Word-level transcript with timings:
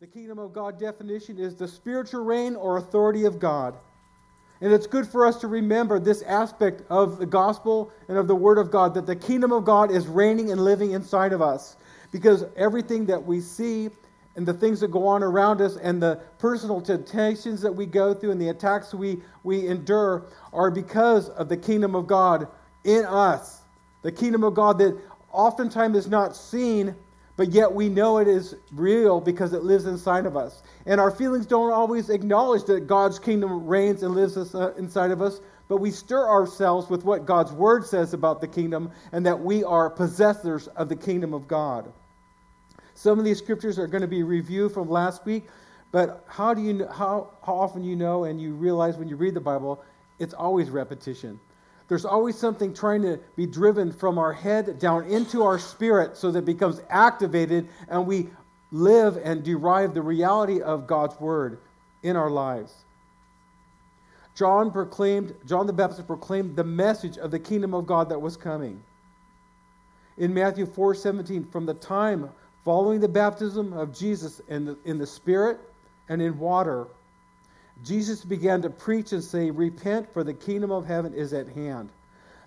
The 0.00 0.06
kingdom 0.06 0.38
of 0.38 0.52
God 0.52 0.78
definition 0.78 1.38
is 1.38 1.56
the 1.56 1.66
spiritual 1.66 2.22
reign 2.22 2.54
or 2.54 2.76
authority 2.76 3.24
of 3.24 3.40
God. 3.40 3.74
And 4.60 4.72
it's 4.72 4.86
good 4.86 5.08
for 5.08 5.26
us 5.26 5.40
to 5.40 5.48
remember 5.48 5.98
this 5.98 6.22
aspect 6.22 6.82
of 6.88 7.18
the 7.18 7.26
gospel 7.26 7.90
and 8.06 8.16
of 8.16 8.28
the 8.28 8.34
word 8.36 8.58
of 8.58 8.70
God 8.70 8.94
that 8.94 9.06
the 9.06 9.16
kingdom 9.16 9.50
of 9.50 9.64
God 9.64 9.90
is 9.90 10.06
reigning 10.06 10.52
and 10.52 10.62
living 10.64 10.92
inside 10.92 11.32
of 11.32 11.42
us. 11.42 11.76
Because 12.12 12.44
everything 12.56 13.06
that 13.06 13.24
we 13.24 13.40
see 13.40 13.90
and 14.36 14.46
the 14.46 14.54
things 14.54 14.78
that 14.78 14.92
go 14.92 15.04
on 15.04 15.24
around 15.24 15.60
us 15.60 15.76
and 15.78 16.00
the 16.00 16.20
personal 16.38 16.80
temptations 16.80 17.60
that 17.62 17.72
we 17.74 17.84
go 17.84 18.14
through 18.14 18.30
and 18.30 18.40
the 18.40 18.50
attacks 18.50 18.94
we, 18.94 19.18
we 19.42 19.66
endure 19.66 20.26
are 20.52 20.70
because 20.70 21.28
of 21.30 21.48
the 21.48 21.56
kingdom 21.56 21.96
of 21.96 22.06
God 22.06 22.46
in 22.84 23.04
us. 23.04 23.62
The 24.02 24.12
kingdom 24.12 24.44
of 24.44 24.54
God 24.54 24.78
that 24.78 24.96
oftentimes 25.32 25.96
is 25.96 26.06
not 26.06 26.36
seen, 26.36 26.94
but 27.38 27.52
yet 27.52 27.72
we 27.72 27.88
know 27.88 28.18
it 28.18 28.26
is 28.26 28.56
real 28.72 29.20
because 29.20 29.52
it 29.52 29.62
lives 29.62 29.86
inside 29.86 30.26
of 30.26 30.36
us. 30.36 30.64
And 30.86 31.00
our 31.00 31.12
feelings 31.12 31.46
don't 31.46 31.70
always 31.72 32.10
acknowledge 32.10 32.64
that 32.64 32.88
God's 32.88 33.20
kingdom 33.20 33.64
reigns 33.64 34.02
and 34.02 34.12
lives 34.12 34.36
uh, 34.36 34.74
inside 34.76 35.12
of 35.12 35.22
us, 35.22 35.40
but 35.68 35.76
we 35.76 35.92
stir 35.92 36.28
ourselves 36.28 36.90
with 36.90 37.04
what 37.04 37.26
God's 37.26 37.52
word 37.52 37.86
says 37.86 38.12
about 38.12 38.40
the 38.40 38.48
kingdom 38.48 38.90
and 39.12 39.24
that 39.24 39.38
we 39.38 39.62
are 39.62 39.88
possessors 39.88 40.66
of 40.66 40.88
the 40.88 40.96
kingdom 40.96 41.32
of 41.32 41.46
God. 41.46 41.92
Some 42.94 43.20
of 43.20 43.24
these 43.24 43.38
scriptures 43.38 43.78
are 43.78 43.86
going 43.86 44.02
to 44.02 44.08
be 44.08 44.24
reviewed 44.24 44.72
from 44.72 44.90
last 44.90 45.24
week, 45.24 45.44
but 45.92 46.24
how 46.26 46.54
do 46.54 46.60
you 46.60 46.88
how 46.88 47.34
how 47.46 47.54
often 47.54 47.84
you 47.84 47.94
know 47.94 48.24
and 48.24 48.40
you 48.40 48.52
realize 48.52 48.96
when 48.96 49.06
you 49.06 49.14
read 49.14 49.34
the 49.34 49.40
Bible, 49.40 49.80
it's 50.18 50.34
always 50.34 50.70
repetition. 50.70 51.38
There's 51.88 52.04
always 52.04 52.36
something 52.36 52.74
trying 52.74 53.02
to 53.02 53.18
be 53.34 53.46
driven 53.46 53.92
from 53.92 54.18
our 54.18 54.32
head 54.32 54.78
down 54.78 55.04
into 55.06 55.42
our 55.42 55.58
spirit 55.58 56.16
so 56.16 56.30
that 56.30 56.40
it 56.40 56.44
becomes 56.44 56.80
activated 56.90 57.68
and 57.88 58.06
we 58.06 58.28
live 58.70 59.18
and 59.24 59.42
derive 59.42 59.94
the 59.94 60.02
reality 60.02 60.60
of 60.60 60.86
God's 60.86 61.18
word 61.18 61.58
in 62.02 62.14
our 62.16 62.30
lives. 62.30 62.74
John 64.34 64.70
proclaimed, 64.70 65.34
John 65.46 65.66
the 65.66 65.72
Baptist 65.72 66.06
proclaimed 66.06 66.54
the 66.54 66.64
message 66.64 67.16
of 67.16 67.30
the 67.30 67.38
kingdom 67.38 67.74
of 67.74 67.86
God 67.86 68.10
that 68.10 68.20
was 68.20 68.36
coming. 68.36 68.82
In 70.18 70.34
Matthew 70.34 70.66
4 70.66 70.94
17, 70.94 71.44
from 71.44 71.64
the 71.64 71.74
time 71.74 72.30
Following 72.68 73.00
the 73.00 73.08
baptism 73.08 73.72
of 73.72 73.96
Jesus 73.96 74.42
in 74.46 74.66
the, 74.66 74.76
in 74.84 74.98
the 74.98 75.06
Spirit 75.06 75.58
and 76.10 76.20
in 76.20 76.38
water, 76.38 76.86
Jesus 77.84 78.24
began 78.24 78.62
to 78.62 78.70
preach 78.70 79.12
and 79.12 79.22
say, 79.22 79.50
Repent, 79.50 80.12
for 80.12 80.24
the 80.24 80.34
kingdom 80.34 80.70
of 80.70 80.86
heaven 80.86 81.14
is 81.14 81.32
at 81.32 81.48
hand. 81.48 81.90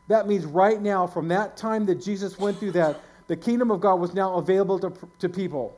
That 0.07 0.27
means 0.27 0.45
right 0.45 0.81
now, 0.81 1.07
from 1.07 1.27
that 1.29 1.55
time 1.55 1.85
that 1.85 2.01
Jesus 2.01 2.37
went 2.37 2.57
through 2.57 2.73
that, 2.73 2.99
the 3.27 3.35
kingdom 3.37 3.71
of 3.71 3.79
God 3.79 3.95
was 3.95 4.13
now 4.13 4.35
available 4.35 4.77
to, 4.79 4.93
to 5.19 5.29
people. 5.29 5.77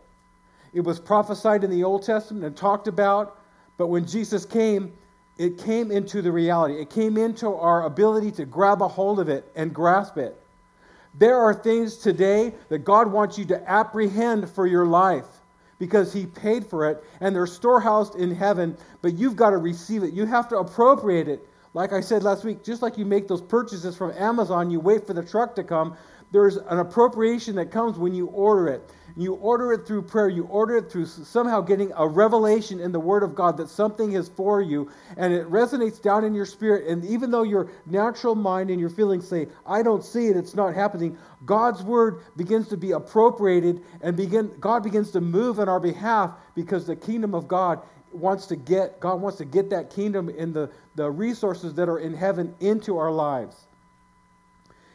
It 0.73 0.81
was 0.81 0.99
prophesied 0.99 1.63
in 1.63 1.69
the 1.69 1.83
Old 1.83 2.03
Testament 2.03 2.43
and 2.43 2.57
talked 2.57 2.87
about, 2.87 3.37
but 3.77 3.87
when 3.87 4.07
Jesus 4.07 4.43
came, 4.43 4.91
it 5.37 5.59
came 5.59 5.91
into 5.91 6.21
the 6.23 6.31
reality. 6.31 6.81
It 6.81 6.89
came 6.89 7.17
into 7.17 7.53
our 7.53 7.85
ability 7.85 8.31
to 8.31 8.45
grab 8.45 8.81
a 8.81 8.87
hold 8.87 9.19
of 9.19 9.29
it 9.29 9.51
and 9.55 9.73
grasp 9.73 10.17
it. 10.17 10.35
There 11.13 11.37
are 11.37 11.53
things 11.53 11.97
today 11.97 12.53
that 12.69 12.79
God 12.79 13.11
wants 13.11 13.37
you 13.37 13.45
to 13.45 13.69
apprehend 13.69 14.49
for 14.49 14.65
your 14.65 14.87
life 14.87 15.27
because 15.83 16.13
He 16.13 16.25
paid 16.25 16.65
for 16.65 16.89
it 16.89 17.03
and 17.19 17.35
they're 17.35 17.45
storehoused 17.45 18.15
in 18.15 18.33
heaven, 18.33 18.77
but 19.01 19.15
you've 19.15 19.35
got 19.35 19.49
to 19.49 19.57
receive 19.57 20.01
it. 20.03 20.13
You 20.13 20.25
have 20.25 20.47
to 20.47 20.57
appropriate 20.57 21.27
it. 21.27 21.45
Like 21.73 21.91
I 21.91 21.99
said 21.99 22.23
last 22.23 22.45
week, 22.45 22.63
just 22.63 22.81
like 22.81 22.97
you 22.97 23.03
make 23.03 23.27
those 23.27 23.41
purchases 23.41 23.97
from 23.97 24.11
Amazon, 24.11 24.71
you 24.71 24.79
wait 24.79 25.05
for 25.05 25.13
the 25.13 25.23
truck 25.23 25.55
to 25.55 25.63
come, 25.63 25.97
there's 26.31 26.55
an 26.55 26.79
appropriation 26.79 27.55
that 27.55 27.69
comes 27.69 27.97
when 27.97 28.15
you 28.15 28.27
order 28.27 28.69
it. 28.69 28.89
You 29.15 29.35
order 29.35 29.71
it 29.73 29.85
through 29.85 30.03
prayer. 30.03 30.27
You 30.27 30.45
order 30.45 30.77
it 30.77 30.91
through 30.91 31.05
somehow 31.05 31.61
getting 31.61 31.91
a 31.95 32.07
revelation 32.07 32.79
in 32.79 32.91
the 32.91 32.99
Word 32.99 33.21
of 33.21 33.35
God 33.35 33.57
that 33.57 33.69
something 33.69 34.13
is 34.13 34.27
for 34.27 34.61
you, 34.61 34.89
and 35.17 35.31
it 35.31 35.47
resonates 35.49 36.01
down 36.01 36.23
in 36.23 36.33
your 36.33 36.47
spirit. 36.47 36.87
And 36.87 37.05
even 37.05 37.29
though 37.29 37.43
your 37.43 37.69
natural 37.85 38.33
mind 38.33 38.71
and 38.71 38.79
your 38.79 38.89
feelings 38.89 39.27
say, 39.27 39.47
I 39.67 39.83
don't 39.83 40.03
see 40.03 40.27
it, 40.27 40.37
it's 40.37 40.55
not 40.55 40.73
happening, 40.73 41.17
God's 41.45 41.83
Word 41.83 42.21
begins 42.35 42.67
to 42.69 42.77
be 42.77 42.91
appropriated, 42.91 43.81
and 44.01 44.17
begin, 44.17 44.51
God 44.59 44.81
begins 44.81 45.11
to 45.11 45.21
move 45.21 45.59
on 45.59 45.69
our 45.69 45.79
behalf 45.79 46.31
because 46.55 46.87
the 46.87 46.95
kingdom 46.95 47.35
of 47.35 47.47
God 47.47 47.81
wants 48.11 48.47
to 48.47 48.55
get, 48.55 48.99
God 48.99 49.21
wants 49.21 49.37
to 49.37 49.45
get 49.45 49.69
that 49.69 49.91
kingdom 49.91 50.29
and 50.29 50.53
the, 50.53 50.71
the 50.95 51.09
resources 51.09 51.75
that 51.75 51.87
are 51.87 51.99
in 51.99 52.15
heaven 52.15 52.55
into 52.59 52.97
our 52.97 53.11
lives 53.11 53.67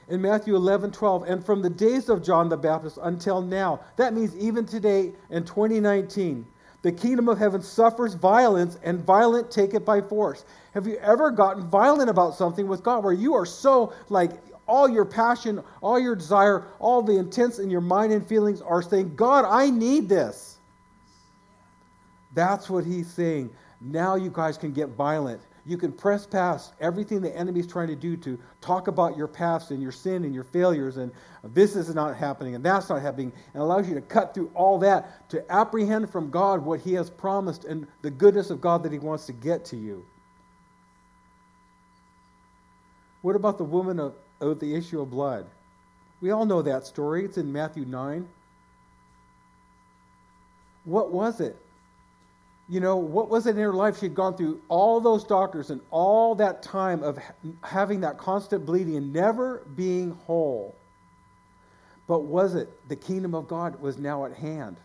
in 0.08 0.20
Matthew 0.20 0.56
11, 0.56 0.92
12, 0.92 1.22
and 1.24 1.44
from 1.44 1.62
the 1.62 1.70
days 1.70 2.08
of 2.08 2.22
John 2.22 2.48
the 2.48 2.56
Baptist 2.56 2.98
until 3.02 3.42
now. 3.42 3.80
That 3.96 4.14
means 4.14 4.36
even 4.36 4.66
today 4.66 5.12
in 5.30 5.44
2019, 5.44 6.46
the 6.82 6.92
kingdom 6.92 7.28
of 7.28 7.38
heaven 7.38 7.62
suffers 7.62 8.14
violence, 8.14 8.78
and 8.82 9.00
violent 9.04 9.50
take 9.50 9.74
it 9.74 9.84
by 9.84 10.00
force. 10.00 10.44
Have 10.74 10.86
you 10.86 10.96
ever 10.98 11.30
gotten 11.30 11.68
violent 11.68 12.08
about 12.08 12.34
something 12.34 12.68
with 12.68 12.82
God 12.82 13.02
where 13.02 13.12
you 13.12 13.34
are 13.34 13.46
so 13.46 13.92
like 14.08 14.30
all 14.66 14.88
your 14.88 15.04
passion, 15.04 15.62
all 15.80 15.98
your 15.98 16.14
desire, 16.14 16.66
all 16.78 17.02
the 17.02 17.16
intents 17.16 17.58
in 17.58 17.70
your 17.70 17.80
mind 17.80 18.12
and 18.12 18.24
feelings 18.24 18.60
are 18.60 18.82
saying, 18.82 19.16
God, 19.16 19.44
I 19.44 19.70
need 19.70 20.08
this? 20.08 20.58
That's 22.34 22.70
what 22.70 22.84
he's 22.84 23.08
saying. 23.08 23.50
Now 23.80 24.14
you 24.14 24.30
guys 24.30 24.56
can 24.56 24.72
get 24.72 24.90
violent 24.90 25.40
you 25.68 25.76
can 25.76 25.92
press 25.92 26.26
past 26.26 26.72
everything 26.80 27.20
the 27.20 27.36
enemy's 27.36 27.66
trying 27.66 27.88
to 27.88 27.94
do 27.94 28.16
to 28.16 28.38
talk 28.62 28.88
about 28.88 29.18
your 29.18 29.28
past 29.28 29.70
and 29.70 29.82
your 29.82 29.92
sin 29.92 30.24
and 30.24 30.34
your 30.34 30.44
failures 30.44 30.96
and 30.96 31.12
this 31.44 31.76
is 31.76 31.94
not 31.94 32.16
happening 32.16 32.54
and 32.54 32.64
that's 32.64 32.88
not 32.88 33.02
happening 33.02 33.30
and 33.52 33.62
allows 33.62 33.86
you 33.86 33.94
to 33.94 34.00
cut 34.00 34.32
through 34.32 34.50
all 34.54 34.78
that 34.78 35.28
to 35.28 35.44
apprehend 35.52 36.10
from 36.10 36.30
God 36.30 36.64
what 36.64 36.80
he 36.80 36.94
has 36.94 37.10
promised 37.10 37.66
and 37.66 37.86
the 38.00 38.10
goodness 38.10 38.48
of 38.48 38.62
God 38.62 38.82
that 38.82 38.92
he 38.92 38.98
wants 38.98 39.26
to 39.26 39.32
get 39.32 39.66
to 39.66 39.76
you. 39.76 40.06
What 43.20 43.36
about 43.36 43.58
the 43.58 43.64
woman 43.64 44.00
of, 44.00 44.14
of 44.40 44.60
the 44.60 44.74
issue 44.74 45.02
of 45.02 45.10
blood? 45.10 45.44
We 46.22 46.30
all 46.30 46.46
know 46.46 46.62
that 46.62 46.86
story. 46.86 47.26
It's 47.26 47.36
in 47.36 47.52
Matthew 47.52 47.84
9. 47.84 48.26
What 50.84 51.12
was 51.12 51.40
it? 51.40 51.56
You 52.68 52.80
know, 52.80 52.96
what 52.96 53.30
was 53.30 53.46
it 53.46 53.50
in 53.50 53.62
her 53.62 53.72
life? 53.72 53.98
She 53.98 54.06
had 54.06 54.14
gone 54.14 54.36
through 54.36 54.60
all 54.68 55.00
those 55.00 55.24
doctors 55.24 55.70
and 55.70 55.80
all 55.90 56.34
that 56.34 56.62
time 56.62 57.02
of 57.02 57.18
having 57.62 58.00
that 58.02 58.18
constant 58.18 58.66
bleeding 58.66 58.96
and 58.96 59.12
never 59.12 59.66
being 59.74 60.10
whole. 60.26 60.76
But 62.06 62.24
was 62.24 62.54
it 62.54 62.68
the 62.88 62.96
kingdom 62.96 63.34
of 63.34 63.48
God 63.48 63.80
was 63.80 63.96
now 63.98 64.26
at 64.26 64.34
hand? 64.34 64.76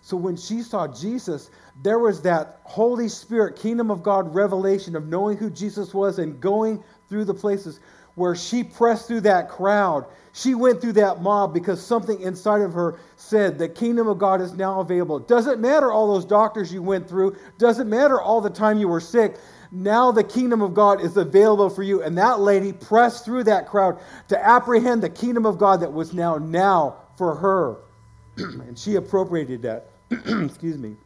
So 0.00 0.16
when 0.16 0.36
she 0.36 0.62
saw 0.62 0.86
Jesus, 0.86 1.50
there 1.82 1.98
was 1.98 2.22
that 2.22 2.60
Holy 2.64 3.08
Spirit, 3.08 3.56
kingdom 3.56 3.90
of 3.90 4.02
God 4.02 4.32
revelation 4.34 4.94
of 4.96 5.06
knowing 5.06 5.36
who 5.36 5.50
Jesus 5.50 5.92
was 5.92 6.18
and 6.18 6.40
going 6.40 6.82
through 7.08 7.24
the 7.24 7.34
places 7.34 7.80
where 8.18 8.34
she 8.34 8.64
pressed 8.64 9.06
through 9.06 9.22
that 9.22 9.48
crowd. 9.48 10.06
She 10.32 10.54
went 10.54 10.80
through 10.80 10.92
that 10.94 11.22
mob 11.22 11.54
because 11.54 11.84
something 11.84 12.20
inside 12.20 12.60
of 12.60 12.72
her 12.74 12.98
said, 13.16 13.58
The 13.58 13.68
kingdom 13.68 14.06
of 14.08 14.18
God 14.18 14.40
is 14.40 14.52
now 14.52 14.80
available. 14.80 15.18
Doesn't 15.18 15.60
matter 15.60 15.90
all 15.90 16.12
those 16.12 16.24
doctors 16.24 16.72
you 16.72 16.82
went 16.82 17.08
through, 17.08 17.36
doesn't 17.58 17.88
matter 17.88 18.20
all 18.20 18.40
the 18.40 18.50
time 18.50 18.78
you 18.78 18.88
were 18.88 19.00
sick. 19.00 19.36
Now 19.70 20.12
the 20.12 20.24
kingdom 20.24 20.62
of 20.62 20.74
God 20.74 21.00
is 21.00 21.16
available 21.16 21.70
for 21.70 21.82
you. 21.82 22.02
And 22.02 22.16
that 22.18 22.40
lady 22.40 22.72
pressed 22.72 23.24
through 23.24 23.44
that 23.44 23.66
crowd 23.66 23.98
to 24.28 24.46
apprehend 24.46 25.02
the 25.02 25.10
kingdom 25.10 25.44
of 25.44 25.58
God 25.58 25.80
that 25.80 25.92
was 25.92 26.12
now 26.12 26.36
now 26.36 26.96
for 27.16 27.34
her. 27.34 27.76
and 28.36 28.78
she 28.78 28.94
appropriated 28.94 29.62
that. 29.62 29.90
Excuse 30.10 30.78
me 30.78 30.96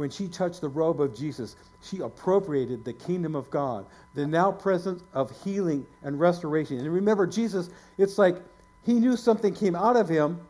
when 0.00 0.10
she 0.10 0.26
touched 0.26 0.62
the 0.62 0.68
robe 0.68 1.00
of 1.00 1.14
Jesus, 1.14 1.56
she 1.82 2.00
appropriated 2.00 2.84
the 2.84 2.92
kingdom 2.94 3.36
of 3.36 3.50
God, 3.50 3.84
the 4.14 4.26
now 4.26 4.50
presence 4.50 5.04
of 5.12 5.30
healing 5.44 5.86
and 6.02 6.18
restoration. 6.18 6.78
And 6.78 6.92
remember, 6.92 7.26
Jesus, 7.26 7.68
it's 7.98 8.16
like 8.16 8.36
he 8.82 8.94
knew 8.94 9.14
something 9.14 9.54
came 9.54 9.76
out 9.76 9.96
of 9.96 10.08
him, 10.08 10.40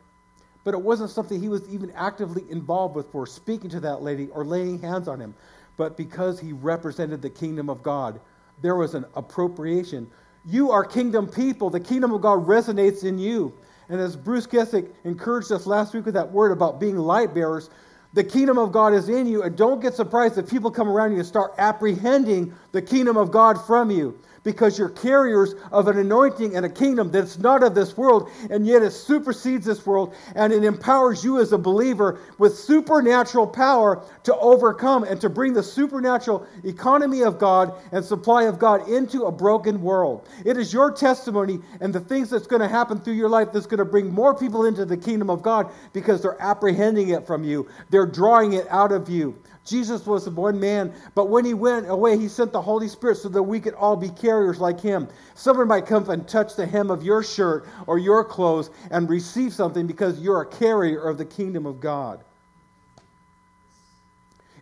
but 0.62 0.72
it 0.72 0.80
wasn't 0.80 1.10
something 1.10 1.40
he 1.40 1.48
was 1.48 1.68
even 1.68 1.90
actively 1.96 2.44
involved 2.48 2.94
with 2.94 3.10
for 3.10 3.26
speaking 3.26 3.68
to 3.70 3.80
that 3.80 4.02
lady 4.02 4.28
or 4.28 4.44
laying 4.44 4.78
hands 4.78 5.08
on 5.08 5.18
him. 5.18 5.34
But 5.76 5.96
because 5.96 6.38
he 6.38 6.52
represented 6.52 7.20
the 7.20 7.30
kingdom 7.30 7.68
of 7.68 7.82
God, 7.82 8.20
there 8.62 8.76
was 8.76 8.94
an 8.94 9.04
appropriation. 9.16 10.08
You 10.44 10.70
are 10.70 10.84
kingdom 10.84 11.26
people. 11.26 11.70
The 11.70 11.80
kingdom 11.80 12.12
of 12.12 12.20
God 12.20 12.46
resonates 12.46 13.02
in 13.02 13.18
you. 13.18 13.52
And 13.88 14.00
as 14.00 14.14
Bruce 14.14 14.46
Gessick 14.46 14.90
encouraged 15.02 15.50
us 15.50 15.66
last 15.66 15.92
week 15.92 16.04
with 16.04 16.14
that 16.14 16.30
word 16.30 16.52
about 16.52 16.78
being 16.78 16.96
light 16.96 17.34
bearers, 17.34 17.68
the 18.12 18.24
kingdom 18.24 18.58
of 18.58 18.72
God 18.72 18.92
is 18.92 19.08
in 19.08 19.26
you, 19.26 19.42
and 19.42 19.56
don't 19.56 19.80
get 19.80 19.94
surprised 19.94 20.36
if 20.38 20.48
people 20.48 20.70
come 20.70 20.88
around 20.88 21.12
you 21.12 21.18
and 21.18 21.26
start 21.26 21.52
apprehending 21.58 22.52
the 22.72 22.82
kingdom 22.82 23.16
of 23.16 23.30
God 23.30 23.54
from 23.66 23.90
you 23.90 24.18
because 24.42 24.78
you're 24.78 24.88
carriers 24.88 25.54
of 25.72 25.88
an 25.88 25.98
anointing 25.98 26.56
and 26.56 26.64
a 26.64 26.68
kingdom 26.68 27.10
that's 27.10 27.38
not 27.38 27.62
of 27.62 27.74
this 27.74 27.96
world, 27.96 28.30
and 28.50 28.66
yet 28.66 28.82
it 28.82 28.92
supersedes 28.92 29.66
this 29.66 29.84
world, 29.86 30.14
and 30.34 30.52
it 30.52 30.64
empowers 30.64 31.22
you 31.24 31.38
as 31.38 31.52
a 31.52 31.58
believer 31.58 32.20
with 32.38 32.56
supernatural 32.56 33.46
power 33.46 34.02
to 34.24 34.34
overcome 34.36 35.04
and 35.04 35.20
to 35.20 35.28
bring 35.28 35.52
the 35.52 35.62
supernatural 35.62 36.46
economy 36.64 37.22
of 37.22 37.38
God 37.38 37.72
and 37.92 38.04
supply 38.04 38.44
of 38.44 38.58
God 38.58 38.88
into 38.88 39.24
a 39.24 39.32
broken 39.32 39.80
world. 39.82 40.28
It 40.44 40.56
is 40.56 40.72
your 40.72 40.92
testimony 40.92 41.60
and 41.80 41.92
the 41.92 42.00
things 42.00 42.30
that's 42.30 42.46
going 42.46 42.62
to 42.62 42.68
happen 42.68 43.00
through 43.00 43.14
your 43.14 43.28
life 43.28 43.48
that's 43.52 43.66
going 43.66 43.78
to 43.78 43.84
bring 43.84 44.12
more 44.12 44.34
people 44.34 44.64
into 44.64 44.84
the 44.84 44.96
kingdom 44.96 45.30
of 45.30 45.42
God 45.42 45.70
because 45.92 46.22
they're 46.22 46.40
apprehending 46.40 47.10
it 47.10 47.26
from 47.26 47.44
you, 47.44 47.68
they're 47.90 48.06
drawing 48.06 48.54
it 48.54 48.66
out 48.70 48.92
of 48.92 49.08
you. 49.08 49.36
Jesus 49.64 50.06
was 50.06 50.28
one 50.28 50.58
man, 50.58 50.92
but 51.14 51.28
when 51.28 51.44
he 51.44 51.54
went 51.54 51.88
away, 51.88 52.18
he 52.18 52.28
sent 52.28 52.52
the 52.52 52.62
Holy 52.62 52.88
Spirit 52.88 53.16
so 53.16 53.28
that 53.28 53.42
we 53.42 53.60
could 53.60 53.74
all 53.74 53.96
be 53.96 54.08
carriers 54.08 54.58
like 54.58 54.80
him. 54.80 55.06
Someone 55.34 55.68
might 55.68 55.86
come 55.86 56.08
and 56.08 56.26
touch 56.26 56.56
the 56.56 56.66
hem 56.66 56.90
of 56.90 57.02
your 57.02 57.22
shirt 57.22 57.68
or 57.86 57.98
your 57.98 58.24
clothes 58.24 58.70
and 58.90 59.08
receive 59.08 59.52
something 59.52 59.86
because 59.86 60.18
you're 60.18 60.40
a 60.40 60.46
carrier 60.46 61.00
of 61.02 61.18
the 61.18 61.24
kingdom 61.24 61.66
of 61.66 61.80
God. 61.80 62.24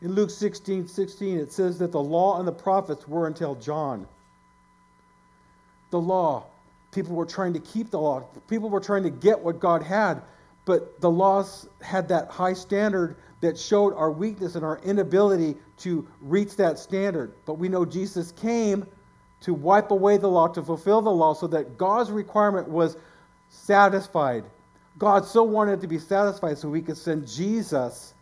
In 0.00 0.14
Luke 0.14 0.30
16 0.30 0.86
16, 0.88 1.38
it 1.38 1.52
says 1.52 1.78
that 1.78 1.92
the 1.92 2.02
law 2.02 2.38
and 2.38 2.46
the 2.46 2.52
prophets 2.52 3.06
were 3.08 3.26
until 3.26 3.54
John. 3.54 4.06
The 5.90 6.00
law, 6.00 6.44
people 6.92 7.14
were 7.14 7.26
trying 7.26 7.54
to 7.54 7.60
keep 7.60 7.90
the 7.90 7.98
law, 8.00 8.20
people 8.48 8.68
were 8.68 8.80
trying 8.80 9.04
to 9.04 9.10
get 9.10 9.40
what 9.40 9.58
God 9.58 9.82
had, 9.82 10.22
but 10.64 11.00
the 11.00 11.10
laws 11.10 11.66
had 11.80 12.08
that 12.08 12.28
high 12.28 12.52
standard 12.52 13.16
that 13.40 13.58
showed 13.58 13.94
our 13.94 14.10
weakness 14.10 14.54
and 14.54 14.64
our 14.64 14.78
inability 14.84 15.56
to 15.78 16.06
reach 16.20 16.56
that 16.56 16.78
standard. 16.78 17.34
But 17.46 17.54
we 17.54 17.68
know 17.68 17.84
Jesus 17.84 18.32
came 18.32 18.86
to 19.40 19.54
wipe 19.54 19.90
away 19.90 20.16
the 20.16 20.28
law, 20.28 20.48
to 20.48 20.62
fulfill 20.62 21.00
the 21.00 21.10
law, 21.10 21.34
so 21.34 21.46
that 21.48 21.78
God's 21.78 22.10
requirement 22.10 22.68
was 22.68 22.96
satisfied. 23.48 24.44
God 24.98 25.24
so 25.24 25.44
wanted 25.44 25.80
to 25.80 25.86
be 25.86 25.98
satisfied 25.98 26.58
so 26.58 26.68
we 26.68 26.82
could 26.82 26.96
send 26.96 27.28
Jesus 27.28 28.14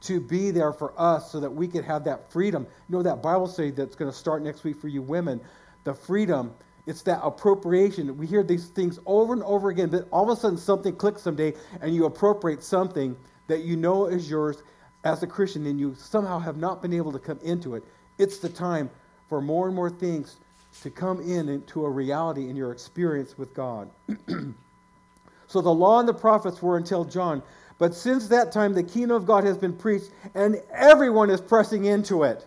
to 0.00 0.20
be 0.20 0.50
there 0.50 0.72
for 0.72 0.92
us 0.96 1.30
so 1.30 1.38
that 1.40 1.50
we 1.50 1.68
could 1.68 1.84
have 1.84 2.04
that 2.04 2.32
freedom. 2.32 2.66
You 2.88 2.96
know 2.96 3.02
that 3.02 3.22
Bible 3.22 3.46
study 3.46 3.70
that's 3.70 3.94
going 3.94 4.10
to 4.10 4.16
start 4.16 4.42
next 4.42 4.64
week 4.64 4.80
for 4.80 4.88
you 4.88 5.02
women, 5.02 5.40
the 5.84 5.94
freedom. 5.94 6.52
It's 6.86 7.02
that 7.02 7.20
appropriation. 7.22 8.16
We 8.16 8.26
hear 8.26 8.42
these 8.42 8.66
things 8.68 8.98
over 9.06 9.32
and 9.32 9.42
over 9.44 9.68
again, 9.68 9.90
but 9.90 10.08
all 10.10 10.28
of 10.28 10.36
a 10.36 10.40
sudden 10.40 10.58
something 10.58 10.96
clicks 10.96 11.22
someday 11.22 11.54
and 11.80 11.94
you 11.94 12.06
appropriate 12.06 12.64
something 12.64 13.16
that 13.48 13.64
you 13.64 13.76
know 13.76 14.06
is 14.06 14.28
yours 14.28 14.62
as 15.04 15.22
a 15.22 15.26
Christian 15.26 15.66
and 15.66 15.78
you 15.78 15.94
somehow 15.98 16.38
have 16.38 16.56
not 16.56 16.80
been 16.80 16.92
able 16.92 17.12
to 17.12 17.18
come 17.18 17.38
into 17.42 17.74
it, 17.74 17.84
it's 18.18 18.38
the 18.38 18.48
time 18.48 18.90
for 19.28 19.40
more 19.40 19.66
and 19.66 19.74
more 19.74 19.90
things 19.90 20.36
to 20.82 20.90
come 20.90 21.20
in 21.20 21.48
into 21.48 21.84
a 21.84 21.90
reality 21.90 22.48
in 22.48 22.56
your 22.56 22.72
experience 22.72 23.36
with 23.36 23.52
God. 23.54 23.90
so 25.46 25.60
the 25.60 25.70
law 25.70 26.00
and 26.00 26.08
the 26.08 26.14
prophets 26.14 26.62
were 26.62 26.76
until 26.76 27.04
John. 27.04 27.42
But 27.78 27.94
since 27.94 28.28
that 28.28 28.52
time, 28.52 28.74
the 28.74 28.82
kingdom 28.82 29.16
of 29.16 29.26
God 29.26 29.44
has 29.44 29.58
been 29.58 29.72
preached, 29.72 30.10
and 30.34 30.62
everyone 30.72 31.30
is 31.30 31.40
pressing 31.40 31.84
into 31.86 32.22
it. 32.22 32.46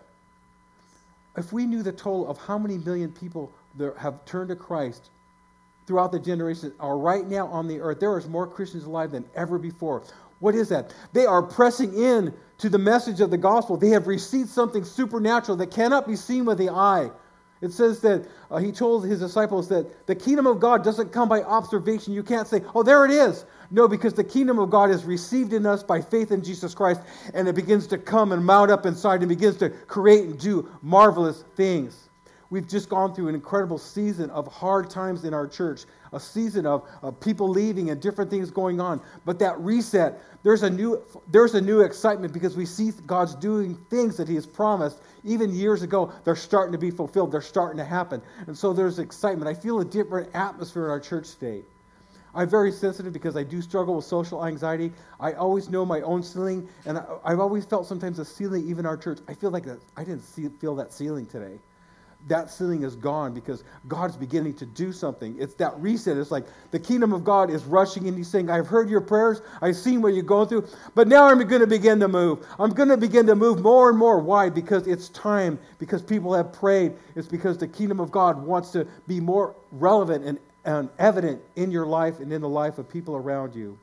If 1.38 1.52
we 1.52 1.66
knew 1.66 1.84
the 1.84 1.92
total 1.92 2.28
of 2.30 2.38
how 2.38 2.58
many 2.58 2.78
million 2.78 3.12
people 3.12 3.52
there 3.76 3.94
have 3.96 4.24
turned 4.26 4.50
to 4.50 4.56
Christ 4.56 5.10
throughout 5.86 6.12
the 6.12 6.20
generations 6.20 6.74
are 6.80 6.98
right 6.98 7.28
now 7.28 7.48
on 7.48 7.68
the 7.68 7.82
earth, 7.82 8.00
there 8.00 8.18
is 8.18 8.28
more 8.28 8.48
Christians 8.48 8.86
alive 8.86 9.12
than 9.12 9.26
ever 9.36 9.58
before. 9.58 10.04
What 10.40 10.56
is 10.56 10.70
that? 10.70 10.94
They 11.14 11.26
are 11.26 11.42
pressing 11.42 11.94
in 11.94 12.34
to 12.58 12.70
the 12.70 12.78
message 12.78 13.22
of 13.22 13.32
the 13.32 13.38
gospel. 13.38 13.78
They 13.78 13.90
have 13.90 14.08
received 14.08 14.50
something 14.50 14.84
supernatural 14.84 15.58
that 15.58 15.72
cannot 15.72 16.08
be 16.08 16.16
seen 16.16 16.46
with 16.46 16.58
the 16.58 16.70
eye. 16.70 17.10
It 17.62 17.72
says 17.72 18.02
that 18.02 18.28
uh, 18.52 18.58
he 18.58 18.72
told 18.72 19.06
his 19.06 19.20
disciples 19.20 19.70
that 19.70 20.08
the 20.08 20.16
kingdom 20.16 20.46
of 20.46 20.60
God 20.60 20.84
doesn't 20.84 21.12
come 21.12 21.30
by 21.30 21.42
observation. 21.42 22.14
You 22.14 22.22
can't 22.22 22.48
say, 22.48 22.62
oh, 22.76 22.84
there 22.84 23.06
it 23.06 23.12
is. 23.12 23.46
No, 23.72 23.88
because 23.88 24.14
the 24.14 24.24
kingdom 24.24 24.60
of 24.60 24.70
God 24.70 24.92
is 24.92 25.06
received 25.06 25.54
in 25.54 25.66
us 25.66 25.82
by 25.82 26.02
faith 26.02 26.32
in 26.32 26.44
Jesus 26.44 26.76
Christ, 26.76 27.02
and 27.34 27.48
it 27.48 27.56
begins 27.56 27.88
to 27.88 27.98
come 27.98 28.34
and 28.34 28.46
mount 28.46 28.72
up 28.72 28.86
inside 28.86 29.22
and 29.22 29.30
begins 29.30 29.58
to 29.58 29.70
create 29.70 30.26
and 30.26 30.40
do 30.40 30.70
marvelous 30.82 31.44
things. 31.56 32.10
We've 32.50 32.68
just 32.68 32.90
gone 32.90 33.16
through 33.16 33.30
an 33.30 33.36
incredible 33.36 33.80
season 33.80 34.30
of 34.30 34.48
hard 34.48 34.90
times 34.90 35.24
in 35.24 35.34
our 35.34 35.48
church, 35.48 35.86
a 36.16 36.20
season 36.20 36.66
of, 36.66 36.88
of 37.02 37.20
people 37.20 37.48
leaving 37.48 37.90
and 37.90 38.02
different 38.02 38.32
things 38.32 38.50
going 38.50 38.80
on. 38.80 39.02
But 39.26 39.38
that 39.40 39.60
reset, 39.60 40.20
there's 40.44 40.64
a 40.64 40.70
new 40.70 41.02
there's 41.28 41.54
a 41.54 41.62
new 41.62 41.82
excitement 41.82 42.34
because 42.34 42.56
we 42.56 42.66
see 42.66 42.92
God's 43.06 43.36
doing 43.36 43.76
things 43.90 44.18
that 44.18 44.28
He 44.28 44.36
has 44.36 44.48
promised 44.48 45.00
even 45.24 45.54
years 45.54 45.82
ago. 45.82 46.12
They're 46.24 46.36
starting 46.36 46.72
to 46.72 46.78
be 46.78 46.92
fulfilled. 46.92 47.32
They're 47.32 47.42
starting 47.42 47.78
to 47.78 47.86
happen, 47.86 48.22
and 48.48 48.58
so 48.58 48.74
there's 48.74 49.00
excitement. 49.00 49.48
I 49.48 49.60
feel 49.60 49.80
a 49.80 49.86
different 49.86 50.34
atmosphere 50.34 50.86
in 50.86 50.92
our 50.92 51.00
church 51.00 51.32
today. 51.32 51.62
I'm 52.34 52.50
very 52.50 52.72
sensitive 52.72 53.14
because 53.14 53.38
I 53.38 53.44
do 53.44 53.62
struggle 53.62 53.96
with 53.96 54.04
social 54.04 54.46
anxiety. 54.46 54.92
I 55.22 55.34
always 55.34 55.70
know 55.70 55.86
my 55.86 56.02
own 56.02 56.22
ceiling, 56.22 56.68
and 56.86 56.98
I, 56.98 57.30
have 57.30 57.40
always 57.40 57.64
felt 57.64 57.88
sometimes 57.88 58.20
a 58.20 58.26
ceiling, 58.26 58.68
even 58.68 58.86
our 58.86 58.98
church. 58.98 59.20
I 59.30 59.34
feel 59.34 59.52
like 59.52 59.64
that, 59.64 59.80
I 59.96 60.04
didn't 60.04 60.24
see, 60.24 60.50
feel 60.60 60.76
that 60.76 60.92
ceiling 60.92 61.28
today 61.28 61.60
that 62.28 62.50
ceiling 62.50 62.84
is 62.84 62.96
gone 62.96 63.34
because 63.34 63.64
God's 63.88 64.18
beginning 64.18 64.56
to 64.56 64.66
do 64.66 64.92
something. 64.92 65.36
It's 65.40 65.54
that 65.56 65.80
reset. 65.80 66.18
It's 66.18 66.32
like 66.32 66.46
the 66.72 66.80
kingdom 66.80 67.14
of 67.14 67.24
God 67.24 67.52
is 67.52 67.64
rushing 67.66 68.08
in. 68.08 68.18
He's 68.18 68.28
saying, 68.28 68.50
I've 68.50 68.68
heard 68.68 68.90
your 68.90 69.02
prayers. 69.02 69.42
I've 69.62 69.76
seen 69.76 70.02
what 70.02 70.14
you're 70.14 70.24
going 70.24 70.48
through. 70.48 70.68
But 70.96 71.08
now 71.08 71.26
I'm 71.26 71.38
going 71.48 71.62
to 71.62 71.68
begin 71.68 72.00
to 72.00 72.08
move. 72.08 72.46
I'm 72.58 72.72
going 72.72 72.90
to 72.90 72.98
begin 72.98 73.28
to 73.28 73.36
move 73.36 73.62
more 73.62 73.90
and 73.90 73.98
more. 73.98 74.20
Why? 74.20 74.50
Because 74.50 74.88
it's 74.88 75.10
time. 75.10 75.60
Because 75.78 76.02
people 76.02 76.34
have 76.34 76.52
prayed. 76.52 76.94
It's 77.16 77.28
because 77.28 77.60
the 77.60 77.68
kingdom 77.68 78.00
of 78.00 78.12
God 78.12 78.42
wants 78.42 78.72
to 78.72 78.88
be 79.08 79.20
more 79.20 79.56
relevant 79.72 80.26
and, 80.26 80.40
and 80.66 80.90
evident 80.98 81.42
in 81.56 81.70
your 81.70 81.86
life 81.86 82.20
and 82.20 82.34
in 82.34 82.42
the 82.42 82.50
life 82.50 82.80
of 82.80 82.90
people 82.90 83.16
around 83.16 83.54
you. 83.54 83.78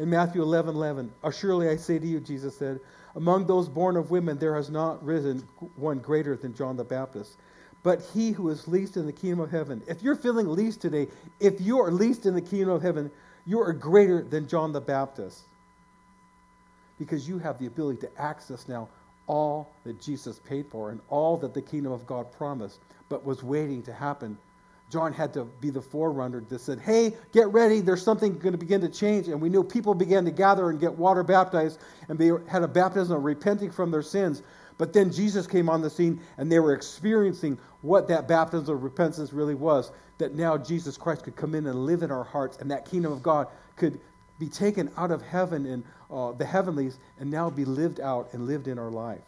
In 0.00 0.10
Matthew 0.10 0.42
11 0.42 0.74
11, 0.74 1.12
surely 1.30 1.68
I 1.68 1.76
say 1.76 1.98
to 1.98 2.06
you, 2.06 2.20
Jesus 2.20 2.56
said, 2.56 2.80
among 3.14 3.46
those 3.46 3.68
born 3.68 3.96
of 3.96 4.10
women, 4.10 4.38
there 4.38 4.54
has 4.54 4.70
not 4.70 5.04
risen 5.04 5.46
one 5.76 5.98
greater 5.98 6.36
than 6.36 6.54
John 6.54 6.76
the 6.76 6.84
Baptist. 6.84 7.36
But 7.82 8.02
he 8.12 8.32
who 8.32 8.50
is 8.50 8.68
least 8.68 8.96
in 8.96 9.06
the 9.06 9.12
kingdom 9.12 9.40
of 9.40 9.50
heaven, 9.50 9.82
if 9.88 10.02
you're 10.02 10.16
feeling 10.16 10.48
least 10.48 10.82
today, 10.82 11.08
if 11.40 11.60
you 11.60 11.80
are 11.80 11.90
least 11.90 12.26
in 12.26 12.34
the 12.34 12.42
kingdom 12.42 12.70
of 12.70 12.82
heaven, 12.82 13.10
you 13.46 13.60
are 13.60 13.72
greater 13.72 14.22
than 14.22 14.46
John 14.46 14.72
the 14.72 14.80
Baptist. 14.80 15.40
Because 16.98 17.26
you 17.26 17.38
have 17.38 17.58
the 17.58 17.66
ability 17.66 18.00
to 18.00 18.20
access 18.20 18.68
now 18.68 18.88
all 19.26 19.70
that 19.84 20.00
Jesus 20.00 20.38
paid 20.40 20.66
for 20.66 20.90
and 20.90 21.00
all 21.08 21.38
that 21.38 21.54
the 21.54 21.62
kingdom 21.62 21.92
of 21.92 22.06
God 22.06 22.30
promised, 22.32 22.80
but 23.08 23.24
was 23.24 23.42
waiting 23.42 23.82
to 23.84 23.92
happen 23.92 24.36
John 24.90 25.12
had 25.12 25.32
to 25.34 25.44
be 25.44 25.70
the 25.70 25.80
forerunner 25.80 26.42
that 26.48 26.60
said, 26.60 26.80
Hey, 26.80 27.14
get 27.32 27.48
ready. 27.48 27.80
There's 27.80 28.02
something 28.02 28.38
going 28.38 28.52
to 28.52 28.58
begin 28.58 28.80
to 28.80 28.88
change. 28.88 29.28
And 29.28 29.40
we 29.40 29.48
knew 29.48 29.62
people 29.62 29.94
began 29.94 30.24
to 30.24 30.32
gather 30.32 30.68
and 30.68 30.80
get 30.80 30.92
water 30.92 31.22
baptized, 31.22 31.78
and 32.08 32.18
they 32.18 32.30
had 32.48 32.62
a 32.62 32.68
baptism 32.68 33.16
of 33.16 33.24
repenting 33.24 33.70
from 33.70 33.90
their 33.90 34.02
sins. 34.02 34.42
But 34.78 34.92
then 34.92 35.12
Jesus 35.12 35.46
came 35.46 35.68
on 35.68 35.80
the 35.80 35.90
scene, 35.90 36.20
and 36.38 36.50
they 36.50 36.58
were 36.58 36.74
experiencing 36.74 37.58
what 37.82 38.08
that 38.08 38.26
baptism 38.26 38.74
of 38.74 38.82
repentance 38.82 39.32
really 39.32 39.54
was. 39.54 39.92
That 40.18 40.34
now 40.34 40.58
Jesus 40.58 40.96
Christ 40.96 41.22
could 41.22 41.36
come 41.36 41.54
in 41.54 41.66
and 41.66 41.86
live 41.86 42.02
in 42.02 42.10
our 42.10 42.24
hearts, 42.24 42.58
and 42.58 42.70
that 42.70 42.90
kingdom 42.90 43.12
of 43.12 43.22
God 43.22 43.46
could 43.76 44.00
be 44.38 44.48
taken 44.48 44.90
out 44.96 45.10
of 45.10 45.22
heaven 45.22 45.66
and 45.66 45.84
uh, 46.10 46.32
the 46.32 46.44
heavenlies 46.44 46.98
and 47.20 47.30
now 47.30 47.48
be 47.50 47.64
lived 47.64 48.00
out 48.00 48.30
and 48.32 48.46
lived 48.46 48.66
in 48.66 48.78
our 48.78 48.90
life. 48.90 49.20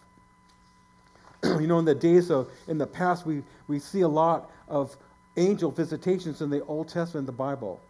you 1.45 1.67
know, 1.67 1.79
in 1.79 1.85
the 1.85 1.95
days 1.95 2.31
of, 2.31 2.51
in 2.67 2.79
the 2.79 2.87
past, 2.87 3.27
we, 3.27 3.43
we 3.69 3.79
see 3.79 4.01
a 4.01 4.09
lot 4.09 4.51
of 4.69 4.97
angel 5.37 5.71
visitations 5.71 6.41
in 6.41 6.51
the 6.51 6.65
Old 6.65 6.89
Testament, 6.89 7.27
the 7.27 7.33
Bible. 7.33 7.81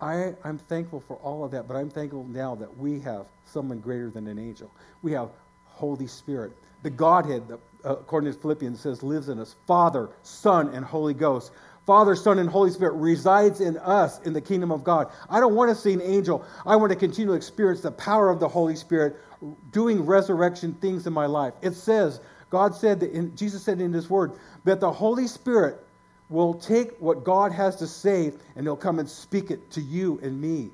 I, 0.00 0.34
I'm 0.44 0.58
thankful 0.58 1.00
for 1.00 1.16
all 1.16 1.44
of 1.44 1.52
that, 1.52 1.68
but 1.68 1.76
I'm 1.76 1.90
thankful 1.90 2.24
now 2.24 2.56
that 2.56 2.76
we 2.76 2.98
have 3.00 3.26
someone 3.44 3.78
greater 3.78 4.10
than 4.10 4.26
an 4.26 4.38
angel. 4.38 4.70
We 5.02 5.12
have 5.12 5.30
Holy 5.64 6.06
Spirit. 6.08 6.52
The 6.82 6.90
Godhead, 6.90 7.44
uh, 7.50 7.96
according 7.96 8.32
to 8.32 8.38
Philippians, 8.38 8.80
says 8.80 9.02
lives 9.02 9.28
in 9.28 9.38
us 9.38 9.54
Father, 9.66 10.10
Son, 10.22 10.68
and 10.74 10.84
Holy 10.84 11.14
Ghost. 11.14 11.52
Father, 11.86 12.14
Son, 12.14 12.38
and 12.38 12.48
Holy 12.48 12.70
Spirit 12.70 12.94
resides 12.94 13.60
in 13.60 13.76
us 13.78 14.20
in 14.20 14.32
the 14.32 14.40
kingdom 14.40 14.70
of 14.70 14.84
God. 14.84 15.10
I 15.28 15.40
don't 15.40 15.54
want 15.54 15.70
to 15.70 15.74
see 15.74 15.92
an 15.92 16.02
angel. 16.02 16.44
I 16.64 16.76
want 16.76 16.90
to 16.90 16.96
continue 16.96 17.32
to 17.32 17.36
experience 17.36 17.80
the 17.80 17.90
power 17.90 18.28
of 18.28 18.38
the 18.38 18.48
Holy 18.48 18.76
Spirit 18.76 19.16
doing 19.72 20.04
resurrection 20.06 20.74
things 20.74 21.06
in 21.06 21.12
my 21.12 21.26
life. 21.26 21.54
It 21.60 21.74
says, 21.74 22.20
God 22.50 22.74
said 22.74 23.00
that 23.00 23.12
in, 23.12 23.34
Jesus 23.34 23.62
said 23.62 23.80
in 23.80 23.92
his 23.92 24.08
word 24.08 24.32
that 24.64 24.78
the 24.78 24.92
Holy 24.92 25.26
Spirit 25.26 25.82
will 26.32 26.54
take 26.54 26.98
what 26.98 27.24
God 27.24 27.52
has 27.52 27.76
to 27.76 27.86
say 27.86 28.32
and 28.56 28.64
he'll 28.66 28.76
come 28.76 28.98
and 28.98 29.08
speak 29.08 29.50
it 29.50 29.70
to 29.72 29.80
you 29.80 30.18
and 30.22 30.40
me. 30.40 30.70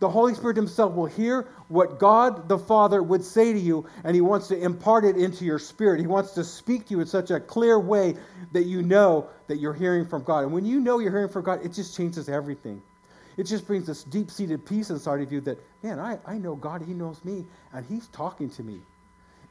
The 0.00 0.08
Holy 0.08 0.34
Spirit 0.34 0.56
Himself 0.56 0.94
will 0.94 1.06
hear 1.06 1.46
what 1.68 1.98
God 1.98 2.48
the 2.48 2.58
Father 2.58 3.02
would 3.02 3.22
say 3.22 3.52
to 3.52 3.58
you, 3.58 3.86
and 4.02 4.14
He 4.14 4.22
wants 4.22 4.48
to 4.48 4.58
impart 4.58 5.04
it 5.04 5.16
into 5.16 5.44
your 5.44 5.58
spirit. 5.58 6.00
He 6.00 6.06
wants 6.06 6.32
to 6.32 6.42
speak 6.42 6.86
to 6.86 6.94
you 6.94 7.00
in 7.00 7.06
such 7.06 7.30
a 7.30 7.38
clear 7.38 7.78
way 7.78 8.16
that 8.52 8.64
you 8.64 8.82
know 8.82 9.28
that 9.46 9.58
you're 9.58 9.74
hearing 9.74 10.06
from 10.06 10.22
God. 10.22 10.44
And 10.44 10.52
when 10.54 10.64
you 10.64 10.80
know 10.80 11.00
you're 11.00 11.12
hearing 11.12 11.28
from 11.28 11.44
God, 11.44 11.64
it 11.64 11.74
just 11.74 11.94
changes 11.94 12.30
everything. 12.30 12.80
It 13.36 13.44
just 13.44 13.66
brings 13.66 13.86
this 13.86 14.02
deep 14.02 14.30
seated 14.30 14.64
peace 14.64 14.88
inside 14.88 15.20
of 15.20 15.30
you 15.30 15.42
that, 15.42 15.58
man, 15.82 16.00
I, 16.00 16.18
I 16.26 16.38
know 16.38 16.56
God, 16.56 16.80
He 16.80 16.94
knows 16.94 17.22
me, 17.22 17.44
and 17.74 17.84
He's 17.84 18.06
talking 18.08 18.48
to 18.50 18.62
me. 18.62 18.80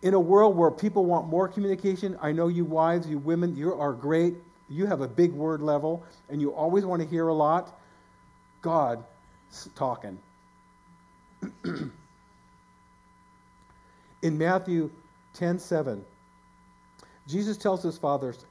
In 0.02 0.16
a 0.16 0.20
world 0.20 0.58
where 0.58 0.72
people 0.72 1.06
want 1.06 1.28
more 1.28 1.48
communication, 1.48 2.18
I 2.22 2.32
know 2.32 2.48
you 2.48 2.66
wives, 2.66 3.08
you 3.08 3.20
women, 3.20 3.56
you 3.56 3.72
are 3.74 3.94
great. 3.94 4.34
You 4.70 4.86
have 4.86 5.02
a 5.02 5.08
big 5.08 5.34
word 5.34 5.62
level, 5.62 6.04
and 6.30 6.40
you 6.40 6.54
always 6.54 6.86
want 6.86 7.02
to 7.02 7.08
hear 7.08 7.28
a 7.28 7.34
lot. 7.34 7.80
God 8.62 9.04
talking. 9.76 10.20
In 14.22 14.38
Matthew 14.38 14.92
10 15.34 15.60
7, 15.60 16.04
Jesus 17.28 17.58
tells 17.58 17.82
his 17.84 17.98
fathers, 17.98 18.46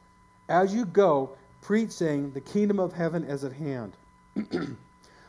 As 0.49 0.75
you 0.75 0.85
go, 0.85 1.37
preach, 1.61 1.91
saying, 1.91 2.33
The 2.33 2.41
kingdom 2.41 2.81
of 2.81 2.93
heaven 2.93 3.25
is 3.25 3.45
at 3.45 3.53
hand. 3.53 3.93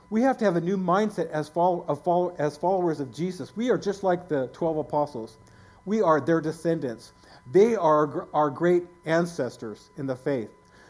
we 0.10 0.22
have 0.22 0.38
to 0.38 0.46
have 0.46 0.55
a 0.55 0.62
new 0.62 0.77
mindset 0.77 1.29
as, 1.29 1.50
follow, 1.50 2.36
as 2.38 2.58
followers 2.58 3.00
of 3.00 3.13
Jesus. 3.13 3.55
We 3.55 3.69
are 3.69 3.77
just 3.77 4.03
like 4.03 4.27
the 4.27 4.48
12 4.53 4.77
apostles, 4.77 5.38
we 5.86 6.01
are 6.01 6.22
their 6.22 6.41
descendants. 6.41 7.12
They 7.51 7.75
are 7.75 8.27
our 8.34 8.50
great 8.50 8.84
ancestors 9.05 9.89
in 9.98 10.05
the 10.05 10.15
faith. 10.15 10.50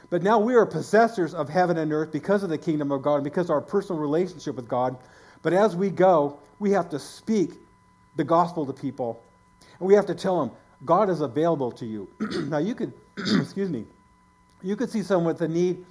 But 0.09 0.23
now 0.23 0.39
we 0.39 0.55
are 0.55 0.65
possessors 0.65 1.33
of 1.33 1.49
heaven 1.49 1.77
and 1.77 1.93
earth 1.93 2.11
because 2.11 2.41
of 2.43 2.49
the 2.49 2.57
kingdom 2.57 2.91
of 2.91 3.01
God 3.01 3.15
and 3.15 3.23
because 3.23 3.45
of 3.45 3.51
our 3.51 3.61
personal 3.61 4.01
relationship 4.01 4.55
with 4.55 4.67
God. 4.67 4.97
But 5.41 5.53
as 5.53 5.75
we 5.75 5.89
go, 5.89 6.39
we 6.57 6.71
have 6.71 6.89
to 6.89 6.99
speak 6.99 7.51
the 8.15 8.23
gospel 8.23 8.65
to 8.65 8.73
people. 8.73 9.23
And 9.79 9.87
we 9.87 9.93
have 9.93 10.07
to 10.07 10.15
tell 10.15 10.39
them, 10.39 10.51
God 10.85 11.09
is 11.09 11.21
available 11.21 11.71
to 11.73 11.85
you. 11.85 12.07
now, 12.49 12.57
you 12.57 12.73
could, 12.75 12.93
excuse 13.17 13.69
me, 13.69 13.85
you 14.61 14.75
could 14.75 14.89
see 14.89 15.03
someone 15.03 15.33
with 15.33 15.41
a 15.41 15.47
need, 15.47 15.85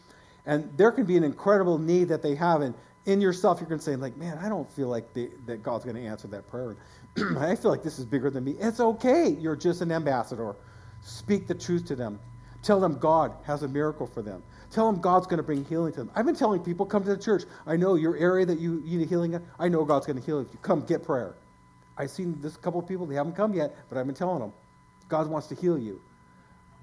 and 0.47 0.71
there 0.77 0.91
can 0.93 1.05
be 1.05 1.17
an 1.17 1.25
incredible 1.25 1.79
need 1.79 2.09
that 2.09 2.23
they 2.23 2.35
have. 2.35 2.63
And 2.63 2.75
in 3.07 3.21
yourself, 3.21 3.61
you're 3.61 3.69
going 3.69 3.79
to 3.79 3.85
say, 3.85 3.97
like, 3.97 4.17
man, 4.17 4.39
I 4.39 4.49
don't 4.49 4.71
feel 4.73 4.89
like 4.89 5.13
they, 5.15 5.31
that 5.47 5.63
God's 5.63 5.85
going 5.85 5.97
to 5.97 6.05
answer 6.05 6.29
that 6.29 6.51
prayer. 6.51 6.77
I 7.39 7.55
feel 7.55 7.71
like 7.71 7.83
this 7.83 7.99
is 7.99 8.05
bigger 8.05 8.31
than 8.31 8.45
me. 8.45 8.57
It's 8.59 8.81
okay. 8.81 9.29
You're 9.29 9.57
just 9.57 9.81
an 9.81 9.93
ambassador. 9.93 10.57
Speak 11.03 11.47
the 11.47 11.55
truth 11.55 11.87
to 11.87 11.97
them. 11.97 12.19
Tell 12.63 12.81
them 12.81 12.99
God 12.99 13.33
has 13.45 13.63
a 13.63 13.69
miracle 13.69 14.07
for 14.07 14.23
them. 14.23 14.43
Tell 14.71 14.91
them 14.91 15.01
God's 15.01 15.27
going 15.27 15.39
to 15.39 15.43
bring 15.43 15.65
healing 15.65 15.93
to 15.93 16.01
them. 16.01 16.11
I've 16.15 16.27
been 16.27 16.35
telling 16.35 16.61
people, 16.61 16.85
come 16.85 17.05
to 17.05 17.15
the 17.15 17.23
church. 17.23 17.45
I 17.67 17.77
know 17.77 17.95
your 17.95 18.17
area 18.17 18.45
that 18.47 18.59
you 18.59 18.83
need 18.85 19.09
healing 19.09 19.35
in. 19.35 19.43
I 19.59 19.69
know 19.69 19.85
God's 19.85 20.07
going 20.07 20.19
to 20.19 20.25
heal 20.25 20.41
you. 20.41 20.59
Come 20.61 20.83
get 20.83 21.05
prayer. 21.05 21.37
I've 21.97 22.11
seen 22.11 22.41
this 22.41 22.57
couple 22.57 22.81
of 22.81 22.87
people, 22.87 23.07
they 23.07 23.15
haven't 23.15 23.35
come 23.35 23.55
yet, 23.55 23.75
but 23.89 23.99
I've 23.99 24.07
been 24.07 24.15
telling 24.15 24.41
them, 24.41 24.53
God 25.09 25.29
wants 25.29 25.49
to 25.49 25.55
heal 25.55 25.79
you. 25.79 26.01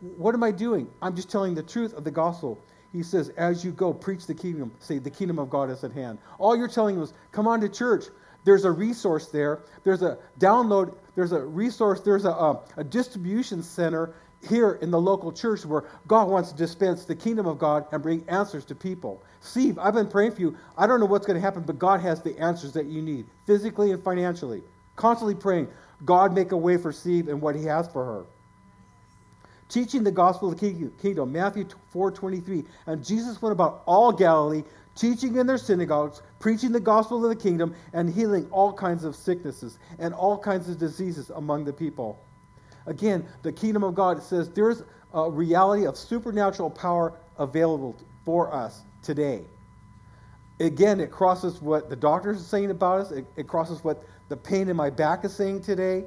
What 0.02 0.36
am 0.36 0.44
I 0.44 0.52
doing? 0.52 0.88
I'm 1.02 1.16
just 1.16 1.30
telling 1.30 1.56
the 1.56 1.64
truth 1.64 1.94
of 1.94 2.04
the 2.04 2.12
gospel. 2.12 2.62
He 2.92 3.04
says, 3.04 3.30
as 3.38 3.64
you 3.64 3.72
go, 3.72 3.94
preach 3.94 4.26
the 4.26 4.34
kingdom. 4.34 4.72
Say, 4.80 5.00
the 5.00 5.10
kingdom 5.10 5.40
of 5.40 5.50
God 5.50 5.70
is 5.70 5.84
at 5.84 5.92
hand. 5.92 6.18
All 6.38 6.56
you're 6.56 6.68
telling 6.68 6.96
them 6.96 7.04
is, 7.04 7.14
come 7.32 7.48
on 7.48 7.62
to 7.62 7.70
church. 7.70 8.06
There's 8.46 8.66
a 8.66 8.72
resource 8.72 9.28
there. 9.28 9.64
There's 9.84 10.02
a 10.02 10.18
download. 10.40 10.96
There's 11.16 11.32
a 11.32 11.40
resource. 11.40 12.02
There's 12.02 12.26
a, 12.26 12.30
a, 12.30 12.64
a 12.78 12.84
distribution 12.84 13.64
center 13.64 14.14
here 14.46 14.80
in 14.82 14.92
the 14.92 15.00
local 15.00 15.32
church 15.32 15.66
where 15.66 15.86
God 16.08 16.30
wants 16.30 16.52
to 16.52 16.58
dispense 16.58 17.06
the 17.06 17.16
kingdom 17.16 17.46
of 17.46 17.58
God 17.58 17.86
and 17.92 18.02
bring 18.02 18.24
answers 18.28 18.66
to 18.66 18.76
people. 18.76 19.24
Steve, 19.40 19.78
I've 19.78 19.94
been 19.94 20.08
praying 20.08 20.32
for 20.32 20.42
you. 20.42 20.58
I 20.78 20.88
don't 20.88 21.00
know 21.00 21.06
what's 21.06 21.26
going 21.26 21.36
to 21.36 21.42
happen, 21.42 21.64
but 21.64 21.80
God 21.80 22.02
has 22.02 22.22
the 22.22 22.38
answers 22.40 22.74
that 22.74 22.86
you 22.86 23.02
need, 23.02 23.26
physically 23.46 23.92
and 23.92 24.04
financially. 24.04 24.64
Constantly 24.96 25.36
praying, 25.36 25.68
God 26.04 26.34
make 26.34 26.52
a 26.52 26.58
way 26.58 26.78
for 26.78 26.92
Steve 26.92 27.28
and 27.28 27.42
what 27.42 27.56
he 27.56 27.66
has 27.66 27.88
for 27.88 28.06
her. 28.06 28.26
Teaching 29.68 30.04
the 30.04 30.12
gospel 30.12 30.52
of 30.52 30.60
the 30.60 30.92
kingdom, 31.02 31.32
Matthew 31.32 31.66
4:23. 31.92 32.66
And 32.86 33.04
Jesus 33.04 33.42
went 33.42 33.52
about 33.52 33.82
all 33.86 34.12
Galilee, 34.12 34.64
teaching 34.96 35.36
in 35.36 35.48
their 35.48 35.58
synagogues, 35.58 36.22
preaching 36.40 36.72
the 36.72 36.80
gospel 36.80 37.24
of 37.24 37.30
the 37.30 37.36
kingdom, 37.36 37.74
and 37.92 38.10
healing 38.10 38.48
all 38.52 38.72
kinds 38.72 39.04
of 39.04 39.16
sicknesses 39.16 39.80
and 39.98 40.14
all 40.14 40.38
kinds 40.38 40.70
of 40.70 40.78
diseases 40.78 41.32
among 41.32 41.66
the 41.66 41.74
people. 41.74 42.20
Again, 42.86 43.26
the 43.42 43.52
kingdom 43.52 43.84
of 43.84 43.96
God 43.96 44.22
says 44.22 44.50
there's 44.50 44.84
a 45.14 45.30
reality 45.30 45.86
of 45.86 45.98
supernatural 45.98 46.70
power 46.70 47.14
available 47.38 47.96
for 48.24 48.54
us 48.54 48.84
today. 49.02 49.44
Again, 50.60 51.00
it 51.00 51.12
crosses 51.12 51.62
what 51.62 51.90
the 51.90 51.96
doctors 51.96 52.42
are 52.42 52.46
saying 52.46 52.72
about 52.72 53.02
us, 53.02 53.12
it, 53.12 53.26
it 53.36 53.48
crosses 53.48 53.84
what 53.84 54.04
the 54.30 54.38
pain 54.38 54.70
in 54.70 54.76
my 54.76 54.90
back 54.90 55.26
is 55.26 55.34
saying 55.34 55.62
today. 55.62 56.06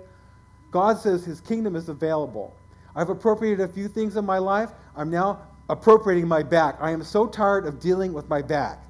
God 0.71 0.99
says 0.99 1.25
his 1.25 1.41
kingdom 1.41 1.77
is 1.77 1.89
available. 1.89 2.55
I've 2.95 3.11
appropriated 3.11 3.61
a 3.61 3.69
few 3.69 3.89
things 3.89 4.17
in 4.17 4.25
my 4.25 4.39
life. 4.39 4.71
I'm 4.97 5.11
now 5.11 5.43
appropriating 5.69 6.27
my 6.27 6.43
back. 6.43 6.77
I 6.81 6.91
am 6.91 7.03
so 7.03 7.27
tired 7.27 7.67
of 7.67 7.79
dealing 7.79 8.13
with 8.13 8.29
my 8.29 8.43
back. 8.43 8.83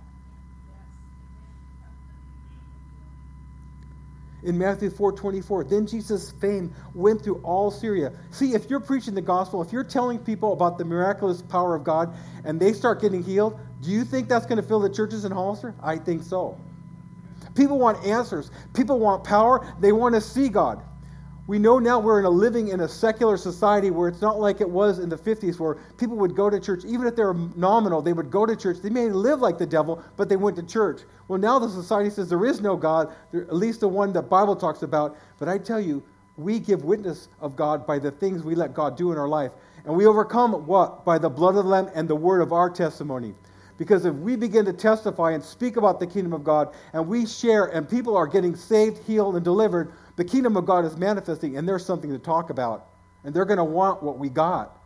In 4.48 4.56
Matthew 4.56 4.88
4:24. 4.88 5.64
Then 5.64 5.86
Jesus' 5.86 6.30
fame 6.30 6.72
went 6.94 7.22
through 7.22 7.40
all 7.44 7.70
Syria. 7.70 8.12
See, 8.30 8.54
if 8.54 8.70
you're 8.70 8.80
preaching 8.80 9.14
the 9.14 9.20
gospel, 9.20 9.60
if 9.60 9.72
you're 9.72 9.84
telling 9.84 10.18
people 10.18 10.54
about 10.54 10.78
the 10.78 10.84
miraculous 10.84 11.42
power 11.42 11.74
of 11.74 11.84
God 11.84 12.14
and 12.44 12.58
they 12.58 12.72
start 12.72 13.00
getting 13.00 13.22
healed, 13.22 13.60
do 13.82 13.90
you 13.90 14.04
think 14.04 14.28
that's 14.28 14.46
going 14.46 14.60
to 14.60 14.66
fill 14.66 14.80
the 14.80 14.88
churches 14.88 15.26
in 15.26 15.32
Hollister? 15.32 15.74
I 15.82 15.96
think 15.98 16.22
so. 16.22 16.58
People 17.54 17.78
want 17.78 18.04
answers. 18.06 18.50
People 18.72 18.98
want 18.98 19.22
power. 19.22 19.66
They 19.80 19.92
want 19.92 20.14
to 20.14 20.20
see 20.20 20.48
God. 20.48 20.82
We 21.48 21.58
know 21.58 21.78
now 21.78 21.98
we're 21.98 22.18
in 22.18 22.26
a 22.26 22.30
living 22.30 22.68
in 22.68 22.80
a 22.80 22.88
secular 22.88 23.38
society 23.38 23.90
where 23.90 24.06
it's 24.06 24.20
not 24.20 24.38
like 24.38 24.60
it 24.60 24.68
was 24.68 24.98
in 24.98 25.08
the 25.08 25.16
50s 25.16 25.58
where 25.58 25.76
people 25.96 26.14
would 26.18 26.36
go 26.36 26.50
to 26.50 26.60
church, 26.60 26.84
even 26.84 27.06
if 27.06 27.16
they 27.16 27.24
were 27.24 27.32
nominal, 27.56 28.02
they 28.02 28.12
would 28.12 28.30
go 28.30 28.44
to 28.44 28.54
church. 28.54 28.82
They 28.82 28.90
may 28.90 29.08
live 29.08 29.40
like 29.40 29.56
the 29.56 29.64
devil, 29.64 30.04
but 30.18 30.28
they 30.28 30.36
went 30.36 30.56
to 30.56 30.62
church. 30.62 31.00
Well, 31.26 31.38
now 31.38 31.58
the 31.58 31.70
society 31.70 32.10
says 32.10 32.28
there 32.28 32.44
is 32.44 32.60
no 32.60 32.76
God, 32.76 33.14
at 33.32 33.56
least 33.56 33.80
the 33.80 33.88
one 33.88 34.12
the 34.12 34.20
Bible 34.20 34.56
talks 34.56 34.82
about. 34.82 35.16
But 35.38 35.48
I 35.48 35.56
tell 35.56 35.80
you, 35.80 36.02
we 36.36 36.58
give 36.58 36.84
witness 36.84 37.28
of 37.40 37.56
God 37.56 37.86
by 37.86 37.98
the 37.98 38.10
things 38.10 38.42
we 38.42 38.54
let 38.54 38.74
God 38.74 38.98
do 38.98 39.10
in 39.10 39.16
our 39.16 39.26
life. 39.26 39.52
And 39.86 39.96
we 39.96 40.04
overcome 40.04 40.52
what? 40.66 41.02
By 41.06 41.16
the 41.16 41.30
blood 41.30 41.56
of 41.56 41.64
the 41.64 41.70
Lamb 41.70 41.88
and 41.94 42.06
the 42.06 42.14
word 42.14 42.42
of 42.42 42.52
our 42.52 42.68
testimony. 42.68 43.34
Because 43.78 44.04
if 44.04 44.14
we 44.16 44.36
begin 44.36 44.66
to 44.66 44.72
testify 44.72 45.32
and 45.32 45.42
speak 45.42 45.76
about 45.76 45.98
the 45.98 46.06
kingdom 46.06 46.34
of 46.34 46.44
God, 46.44 46.74
and 46.92 47.06
we 47.08 47.24
share, 47.24 47.66
and 47.66 47.88
people 47.88 48.16
are 48.16 48.26
getting 48.26 48.54
saved, 48.54 48.98
healed, 49.06 49.36
and 49.36 49.44
delivered, 49.44 49.94
the 50.18 50.24
kingdom 50.24 50.56
of 50.56 50.66
God 50.66 50.84
is 50.84 50.96
manifesting, 50.96 51.56
and 51.56 51.66
there's 51.66 51.86
something 51.86 52.10
to 52.10 52.18
talk 52.18 52.50
about. 52.50 52.86
And 53.22 53.32
they're 53.32 53.44
going 53.44 53.58
to 53.58 53.64
want 53.64 54.02
what 54.02 54.18
we 54.18 54.28
got. 54.28 54.76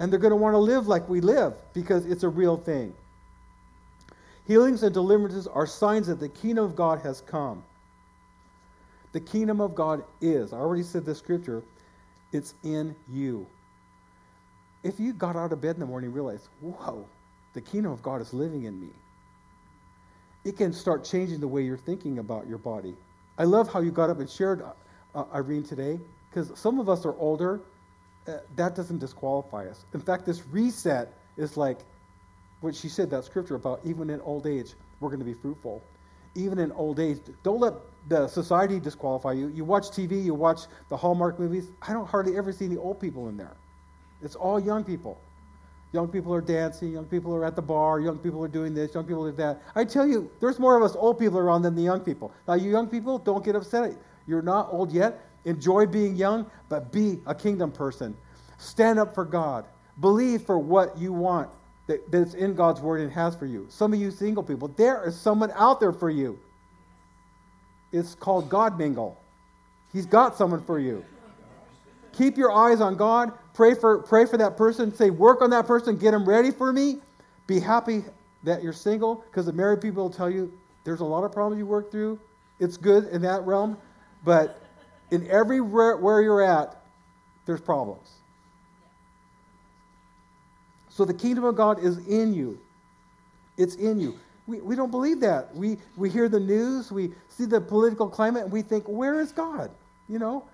And 0.00 0.10
they're 0.12 0.18
going 0.18 0.32
to 0.32 0.36
want 0.36 0.54
to 0.54 0.58
live 0.58 0.88
like 0.88 1.08
we 1.08 1.20
live 1.20 1.54
because 1.72 2.04
it's 2.04 2.24
a 2.24 2.28
real 2.28 2.56
thing. 2.56 2.92
Healings 4.48 4.82
and 4.82 4.92
deliverances 4.92 5.46
are 5.46 5.68
signs 5.68 6.08
that 6.08 6.18
the 6.18 6.28
kingdom 6.28 6.64
of 6.64 6.74
God 6.74 7.00
has 7.02 7.20
come. 7.20 7.62
The 9.12 9.20
kingdom 9.20 9.60
of 9.60 9.76
God 9.76 10.02
is, 10.20 10.52
I 10.52 10.56
already 10.56 10.82
said 10.82 11.06
this 11.06 11.18
scripture, 11.18 11.62
it's 12.32 12.54
in 12.64 12.96
you. 13.08 13.46
If 14.82 14.98
you 14.98 15.12
got 15.12 15.36
out 15.36 15.52
of 15.52 15.60
bed 15.60 15.76
in 15.76 15.80
the 15.80 15.86
morning 15.86 16.08
and 16.08 16.14
realized, 16.14 16.48
whoa, 16.60 17.06
the 17.52 17.60
kingdom 17.60 17.92
of 17.92 18.02
God 18.02 18.20
is 18.20 18.34
living 18.34 18.64
in 18.64 18.80
me, 18.80 18.90
it 20.42 20.56
can 20.56 20.72
start 20.72 21.04
changing 21.04 21.38
the 21.38 21.46
way 21.46 21.62
you're 21.62 21.76
thinking 21.76 22.18
about 22.18 22.48
your 22.48 22.58
body. 22.58 22.96
I 23.38 23.44
love 23.44 23.72
how 23.72 23.80
you 23.80 23.90
got 23.90 24.10
up 24.10 24.20
and 24.20 24.30
shared, 24.30 24.62
uh, 24.62 24.72
uh 25.14 25.24
Irene, 25.34 25.64
today, 25.64 25.98
because 26.30 26.58
some 26.58 26.78
of 26.78 26.88
us 26.88 27.04
are 27.04 27.16
older. 27.16 27.60
Uh, 28.26 28.38
that 28.56 28.74
doesn't 28.74 28.98
disqualify 28.98 29.66
us. 29.66 29.84
In 29.92 30.00
fact, 30.00 30.24
this 30.24 30.46
reset 30.46 31.12
is 31.36 31.56
like 31.56 31.78
what 32.60 32.74
she 32.74 32.88
said, 32.88 33.10
that 33.10 33.24
scripture 33.24 33.56
about 33.56 33.80
even 33.84 34.08
in 34.08 34.20
old 34.22 34.46
age, 34.46 34.72
we're 35.00 35.10
going 35.10 35.18
to 35.18 35.24
be 35.24 35.34
fruitful. 35.34 35.82
Even 36.34 36.58
in 36.58 36.72
old 36.72 36.98
age, 36.98 37.18
don't 37.42 37.60
let 37.60 37.74
the 38.08 38.26
society 38.26 38.80
disqualify 38.80 39.32
you. 39.32 39.48
You 39.48 39.64
watch 39.64 39.84
TV, 39.84 40.24
you 40.24 40.34
watch 40.34 40.62
the 40.88 40.96
Hallmark 40.96 41.38
movies. 41.38 41.68
I 41.82 41.92
don't 41.92 42.08
hardly 42.08 42.36
ever 42.36 42.52
see 42.52 42.64
any 42.64 42.76
old 42.76 43.00
people 43.00 43.28
in 43.28 43.36
there. 43.36 43.56
It's 44.22 44.34
all 44.34 44.58
young 44.58 44.82
people. 44.82 45.20
Young 45.94 46.08
people 46.08 46.34
are 46.34 46.40
dancing, 46.40 46.90
young 46.90 47.04
people 47.04 47.32
are 47.32 47.44
at 47.44 47.54
the 47.54 47.62
bar, 47.62 48.00
young 48.00 48.18
people 48.18 48.42
are 48.42 48.48
doing 48.48 48.74
this, 48.74 48.92
young 48.94 49.04
people 49.04 49.24
are 49.24 49.30
that. 49.30 49.62
I 49.76 49.84
tell 49.84 50.04
you, 50.04 50.28
there's 50.40 50.58
more 50.58 50.76
of 50.76 50.82
us 50.82 50.96
old 50.96 51.20
people 51.20 51.38
around 51.38 51.62
than 51.62 51.76
the 51.76 51.82
young 51.82 52.00
people. 52.00 52.32
Now, 52.48 52.54
you 52.54 52.72
young 52.72 52.88
people, 52.88 53.16
don't 53.16 53.44
get 53.44 53.54
upset. 53.54 53.92
You're 54.26 54.42
not 54.42 54.70
old 54.72 54.90
yet. 54.90 55.20
Enjoy 55.44 55.86
being 55.86 56.16
young, 56.16 56.50
but 56.68 56.90
be 56.90 57.20
a 57.26 57.34
kingdom 57.34 57.70
person. 57.70 58.16
Stand 58.58 58.98
up 58.98 59.14
for 59.14 59.24
God. 59.24 59.66
Believe 60.00 60.42
for 60.42 60.58
what 60.58 60.98
you 60.98 61.12
want 61.12 61.48
that, 61.86 62.10
that's 62.10 62.34
in 62.34 62.56
God's 62.56 62.80
word 62.80 63.00
and 63.00 63.12
has 63.12 63.36
for 63.36 63.46
you. 63.46 63.64
Some 63.68 63.92
of 63.92 64.00
you 64.00 64.10
single 64.10 64.42
people, 64.42 64.66
there 64.66 65.06
is 65.06 65.16
someone 65.16 65.52
out 65.54 65.78
there 65.78 65.92
for 65.92 66.10
you. 66.10 66.40
It's 67.92 68.16
called 68.16 68.48
God 68.48 68.76
Mingle. 68.76 69.16
He's 69.92 70.06
got 70.06 70.36
someone 70.36 70.64
for 70.64 70.80
you. 70.80 71.04
Keep 72.16 72.36
your 72.36 72.52
eyes 72.52 72.80
on 72.80 72.96
God. 72.96 73.32
Pray 73.54 73.74
for, 73.74 73.98
pray 73.98 74.26
for 74.26 74.36
that 74.36 74.56
person. 74.56 74.94
Say, 74.94 75.10
work 75.10 75.42
on 75.42 75.50
that 75.50 75.66
person. 75.66 75.96
Get 75.96 76.12
them 76.12 76.28
ready 76.28 76.50
for 76.50 76.72
me. 76.72 76.98
Be 77.46 77.60
happy 77.60 78.04
that 78.44 78.62
you're 78.62 78.72
single 78.72 79.24
because 79.30 79.46
the 79.46 79.52
married 79.52 79.80
people 79.80 80.04
will 80.04 80.10
tell 80.10 80.30
you 80.30 80.52
there's 80.84 81.00
a 81.00 81.04
lot 81.04 81.24
of 81.24 81.32
problems 81.32 81.58
you 81.58 81.66
work 81.66 81.90
through. 81.90 82.18
It's 82.60 82.76
good 82.76 83.04
in 83.08 83.22
that 83.22 83.42
realm. 83.44 83.76
But 84.24 84.60
in 85.10 85.28
every 85.30 85.60
where 85.60 86.20
you're 86.20 86.42
at, 86.42 86.80
there's 87.46 87.60
problems. 87.60 88.10
So 90.88 91.04
the 91.04 91.14
kingdom 91.14 91.44
of 91.44 91.56
God 91.56 91.82
is 91.82 91.98
in 92.06 92.32
you. 92.32 92.58
It's 93.56 93.74
in 93.74 93.98
you. 93.98 94.18
We, 94.46 94.60
we 94.60 94.76
don't 94.76 94.90
believe 94.90 95.20
that. 95.20 95.54
We, 95.54 95.78
we 95.96 96.10
hear 96.10 96.28
the 96.28 96.40
news, 96.40 96.92
we 96.92 97.12
see 97.28 97.46
the 97.46 97.60
political 97.60 98.08
climate, 98.08 98.44
and 98.44 98.52
we 98.52 98.62
think, 98.62 98.84
where 98.86 99.20
is 99.20 99.32
God? 99.32 99.70
You 100.08 100.18
know, 100.18 100.44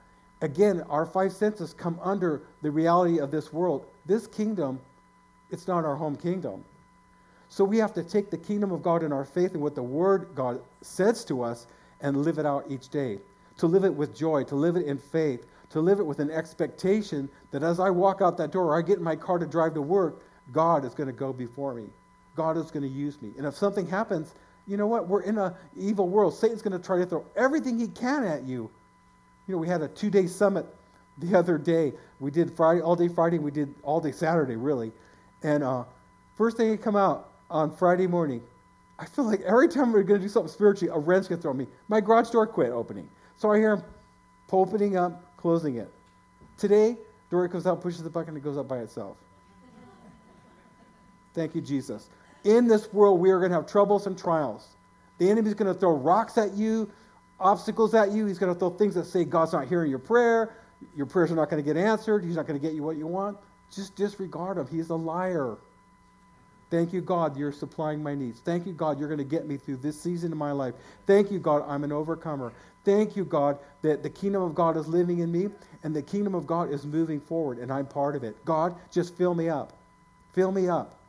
again, 0.41 0.83
our 0.89 1.07
five 1.07 1.33
senses 1.33 1.75
come 1.75 1.99
under 2.03 2.43
the 2.63 2.71
reality 2.71 3.19
of 3.19 3.31
this 3.31 3.53
world. 3.53 3.87
This 4.07 4.27
kingdom, 4.27 4.81
it's 5.51 5.67
not 5.69 5.85
our 5.85 5.97
home 5.97 6.17
kingdom. 6.17 6.65
So 7.49 7.65
we 7.65 7.79
have 7.79 7.93
to 7.95 8.05
take 8.05 8.31
the 8.31 8.39
kingdom 8.39 8.71
of 8.71 8.83
God 8.83 9.03
in 9.03 9.13
our 9.13 9.25
faith 9.25 9.55
and 9.55 9.63
what 9.63 9.75
the 9.75 9.83
word 9.83 10.29
God 10.35 10.61
says 10.83 11.25
to 11.27 11.43
us 11.43 11.67
and 12.01 12.17
live 12.19 12.39
it 12.39 12.47
out 12.47 12.65
each 12.69 12.89
day. 12.89 13.19
To 13.59 13.67
live 13.67 13.85
it 13.85 13.95
with 13.95 14.17
joy, 14.17 14.45
to 14.45 14.55
live 14.55 14.77
it 14.77 14.87
in 14.87 14.99
faith, 14.99 15.47
to 15.71 15.81
live 15.81 15.99
it 16.01 16.07
with 16.07 16.21
an 16.21 16.31
expectation 16.31 17.29
that 17.51 17.63
as 17.63 17.81
I 17.81 17.91
walk 17.91 18.23
out 18.23 18.37
that 18.39 18.53
door 18.53 18.67
or 18.67 18.79
I 18.79 18.83
get 18.83 18.99
in 18.99 19.05
my 19.05 19.17
car 19.17 19.39
to 19.39 19.47
drive 19.47 19.75
to 19.75 19.83
work, 19.83 20.23
God 20.53 20.85
is 20.85 20.95
going 20.95 21.09
to 21.09 21.13
go 21.13 21.33
before 21.33 21.75
me. 21.75 21.87
God 22.37 22.57
is 22.57 22.71
going 22.71 22.83
to 22.83 22.89
use 22.89 23.21
me. 23.21 23.33
And 23.37 23.47
if 23.47 23.55
something 23.57 23.87
happens, 23.87 24.35
you 24.67 24.77
know 24.77 24.87
what? 24.87 25.09
We're 25.09 25.23
in 25.23 25.37
an 25.37 25.53
evil 25.77 26.09
world. 26.09 26.35
Satan's 26.35 26.63
going 26.63 26.79
to 26.79 26.85
try 26.85 26.99
to 26.99 27.07
throw 27.07 27.25
everything 27.37 27.79
he 27.79 27.89
can 27.89 28.25
at 28.25 28.45
you. 28.45 28.71
You 29.51 29.57
know, 29.57 29.63
we 29.63 29.67
had 29.67 29.83
a 29.83 29.89
two 29.89 30.11
day 30.11 30.29
summit 30.29 30.65
the 31.19 31.37
other 31.39 31.59
day. 31.59 31.93
We 32.21 32.31
did 32.31 32.53
Friday, 32.53 32.83
all 32.83 32.95
day 32.95 33.09
Friday, 33.09 33.41
we 33.41 33.51
did 33.51 33.75
all 33.83 34.01
day 34.01 34.13
Saturday, 34.13 34.55
really. 34.55 34.93
And 35.43 35.65
uh, 35.65 35.83
first 36.37 36.57
thing 36.57 36.71
to 36.71 36.81
come 36.81 36.95
out 36.95 37.33
on 37.51 37.75
Friday 37.75 38.07
morning, 38.07 38.43
I 38.97 39.07
feel 39.07 39.25
like 39.25 39.41
every 39.41 39.67
time 39.67 39.91
we're 39.91 40.05
going 40.05 40.21
to 40.21 40.27
do 40.27 40.31
something 40.31 40.53
spiritually, 40.53 40.95
a 40.95 40.99
wrench 41.01 41.29
gets 41.29 41.43
thrown 41.43 41.57
me. 41.57 41.67
My 41.89 42.01
garage 42.01 42.31
door 42.31 42.47
quit 42.47 42.71
opening. 42.71 43.09
So 43.39 43.51
I 43.51 43.59
hear 43.59 43.73
him 43.73 43.83
opening 44.53 44.97
up, 44.97 45.37
closing 45.37 45.79
it. 45.79 45.91
Today, 46.57 46.97
door 47.29 47.49
comes 47.49 47.67
out, 47.67 47.81
pushes 47.81 48.05
the 48.05 48.11
button, 48.11 48.29
and 48.29 48.37
it 48.37 48.45
goes 48.45 48.57
up 48.57 48.69
by 48.69 48.79
itself. 48.79 49.17
Thank 51.35 51.57
you, 51.57 51.61
Jesus. 51.61 52.09
In 52.45 52.69
this 52.69 52.93
world, 52.93 53.19
we 53.19 53.31
are 53.31 53.41
going 53.41 53.51
to 53.51 53.57
have 53.57 53.67
troubles 53.67 54.07
and 54.07 54.17
trials. 54.17 54.69
The 55.19 55.29
enemy's 55.29 55.55
going 55.55 55.75
to 55.75 55.79
throw 55.79 55.97
rocks 55.97 56.39
at 56.39 56.55
you, 56.55 56.89
obstacles 57.41 57.95
at 57.95 58.13
you. 58.13 58.27
He's 58.27 58.39
going 58.39 58.53
to 58.53 58.59
throw 58.59 58.71
things 58.71 58.95
that 58.95 59.07
say 59.07 59.25
God's 59.25 59.53
not 59.53 59.67
hearing 59.67 59.91
your 59.91 59.99
prayer. 59.99 60.55
Your 60.97 61.07
prayers 61.07 61.31
are 61.31 61.37
not 61.37 61.51
going 61.51 61.63
to 61.63 61.67
get 61.67 61.77
answered. 61.77 62.25
He's 62.25 62.37
not 62.37 62.47
going 62.47 62.59
to 62.59 62.65
get 62.65 62.75
you 62.75 62.83
what 62.83 62.97
you 62.97 63.07
want. 63.07 63.39
Just 63.75 63.97
disregard 63.97 64.59
him. 64.59 64.67
He's 64.67 64.91
a 64.91 64.95
liar. 64.95 65.57
Thank 66.71 66.93
you, 66.93 67.01
God, 67.01 67.37
you're 67.37 67.53
supplying 67.53 68.03
my 68.03 68.15
needs. 68.15 68.41
Thank 68.41 68.65
you, 68.65 68.73
God, 68.73 68.99
you're 68.99 69.09
going 69.09 69.19
to 69.19 69.25
get 69.25 69.47
me 69.47 69.57
through 69.57 69.79
this 69.79 70.01
season 70.01 70.31
of 70.31 70.39
my 70.39 70.53
life. 70.53 70.75
Thank 71.07 71.33
you, 71.33 71.41
God, 71.41 71.65
I'm 71.67 71.83
an 71.83 71.91
overcomer. 71.91 72.53
Thank 72.85 73.17
you, 73.17 73.25
God, 73.25 73.59
that 73.83 74.03
the 74.05 74.11
kingdom 74.11 74.43
of 74.43 74.55
God 74.55 74.77
is 74.77 74.87
living 74.87 75.19
in 75.19 75.33
me 75.33 75.49
and 75.83 75.95
the 75.95 76.03
kingdom 76.03 76.35
of 76.35 76.47
God 76.47 76.73
is 76.73 76.87
moving 76.87 77.21
forward 77.21 77.59
and 77.59 77.73
I'm 77.73 77.87
part 77.87 78.15
of 78.15 78.23
it. 78.23 78.43
God, 78.45 78.77
just 78.93 79.17
fill 79.17 79.35
me 79.35 79.49
up. 79.49 79.73
Fill 80.33 80.53
me 80.53 80.69
up. 80.69 81.00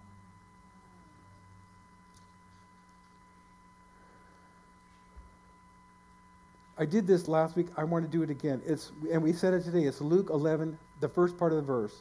I 6.81 6.85
did 6.85 7.05
this 7.05 7.27
last 7.27 7.55
week. 7.55 7.67
I 7.77 7.83
want 7.83 8.03
to 8.05 8.11
do 8.11 8.23
it 8.23 8.31
again. 8.31 8.59
It's 8.65 8.91
and 9.11 9.21
we 9.21 9.33
said 9.33 9.53
it 9.53 9.63
today. 9.63 9.83
It's 9.83 10.01
Luke 10.01 10.31
11, 10.31 10.75
the 10.99 11.07
first 11.07 11.37
part 11.37 11.51
of 11.51 11.57
the 11.57 11.61
verse. 11.61 11.95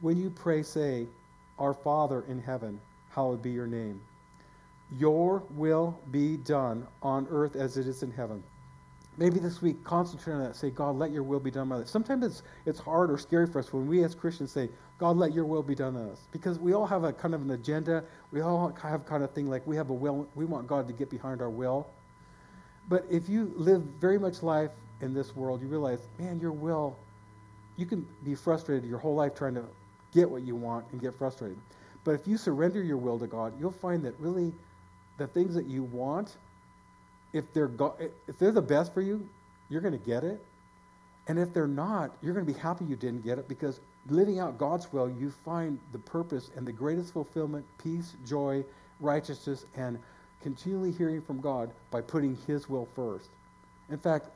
When 0.00 0.16
you 0.16 0.30
pray, 0.30 0.62
say, 0.62 1.08
"Our 1.58 1.74
Father 1.74 2.22
in 2.28 2.40
heaven, 2.40 2.80
hallowed 3.08 3.42
be 3.42 3.50
your 3.50 3.66
name. 3.66 4.00
Your 4.96 5.42
will 5.50 5.98
be 6.12 6.36
done 6.36 6.86
on 7.02 7.26
earth 7.28 7.56
as 7.56 7.76
it 7.76 7.88
is 7.88 8.04
in 8.04 8.12
heaven." 8.12 8.40
Maybe 9.18 9.40
this 9.40 9.60
week, 9.60 9.82
concentrate 9.82 10.34
on 10.34 10.44
that. 10.44 10.54
Say, 10.54 10.70
God, 10.70 10.96
let 10.96 11.10
your 11.10 11.24
will 11.24 11.40
be 11.40 11.50
done 11.50 11.72
on 11.72 11.82
us. 11.82 11.90
Sometimes 11.90 12.24
it's, 12.24 12.42
it's 12.66 12.78
hard 12.78 13.10
or 13.10 13.18
scary 13.18 13.48
for 13.48 13.58
us 13.58 13.72
when 13.72 13.88
we 13.88 14.04
as 14.04 14.14
Christians 14.14 14.52
say, 14.52 14.70
God, 14.98 15.16
let 15.16 15.34
your 15.34 15.44
will 15.44 15.64
be 15.64 15.74
done 15.74 15.96
on 15.96 16.10
us. 16.10 16.20
Because 16.30 16.60
we 16.60 16.72
all 16.72 16.86
have 16.86 17.02
a 17.02 17.12
kind 17.12 17.34
of 17.34 17.42
an 17.42 17.50
agenda. 17.50 18.04
We 18.30 18.40
all 18.40 18.72
have 18.80 19.04
kind 19.04 19.24
of 19.24 19.32
thing 19.32 19.50
like 19.50 19.66
we 19.66 19.74
have 19.74 19.90
a 19.90 19.92
will. 19.92 20.28
We 20.36 20.44
want 20.44 20.68
God 20.68 20.86
to 20.86 20.94
get 20.94 21.10
behind 21.10 21.42
our 21.42 21.50
will. 21.50 21.88
But 22.90 23.06
if 23.08 23.28
you 23.28 23.52
live 23.56 23.82
very 24.00 24.18
much 24.18 24.42
life 24.42 24.72
in 25.00 25.14
this 25.14 25.34
world, 25.34 25.62
you 25.62 25.68
realize, 25.68 26.00
man, 26.18 26.40
your 26.40 26.52
will, 26.52 26.98
you 27.76 27.86
can 27.86 28.06
be 28.24 28.34
frustrated 28.34 28.84
your 28.84 28.98
whole 28.98 29.14
life 29.14 29.34
trying 29.34 29.54
to 29.54 29.64
get 30.12 30.28
what 30.28 30.42
you 30.42 30.56
want 30.56 30.84
and 30.90 31.00
get 31.00 31.16
frustrated. 31.16 31.56
But 32.02 32.12
if 32.12 32.26
you 32.26 32.36
surrender 32.36 32.82
your 32.82 32.96
will 32.96 33.18
to 33.20 33.28
God, 33.28 33.54
you'll 33.58 33.70
find 33.70 34.04
that 34.04 34.18
really 34.18 34.52
the 35.18 35.28
things 35.28 35.54
that 35.54 35.66
you 35.66 35.84
want, 35.84 36.36
if 37.32 37.52
they're, 37.54 37.68
go- 37.68 37.94
if 38.26 38.38
they're 38.38 38.50
the 38.50 38.60
best 38.60 38.92
for 38.92 39.02
you, 39.02 39.26
you're 39.68 39.80
going 39.80 39.98
to 39.98 40.04
get 40.04 40.24
it. 40.24 40.42
And 41.28 41.38
if 41.38 41.54
they're 41.54 41.68
not, 41.68 42.10
you're 42.22 42.34
going 42.34 42.44
to 42.44 42.52
be 42.52 42.58
happy 42.58 42.84
you 42.86 42.96
didn't 42.96 43.22
get 43.24 43.38
it 43.38 43.46
because 43.46 43.80
living 44.08 44.40
out 44.40 44.58
God's 44.58 44.92
will, 44.92 45.08
you 45.08 45.30
find 45.30 45.78
the 45.92 45.98
purpose 45.98 46.50
and 46.56 46.66
the 46.66 46.72
greatest 46.72 47.12
fulfillment, 47.12 47.64
peace, 47.78 48.14
joy, 48.26 48.64
righteousness, 48.98 49.64
and 49.76 49.98
continually 50.42 50.92
hearing 50.92 51.20
from 51.22 51.40
God 51.40 51.70
by 51.90 52.00
putting 52.00 52.36
His 52.46 52.68
will 52.68 52.88
first. 52.94 53.30
In 53.90 53.98
fact, 53.98 54.28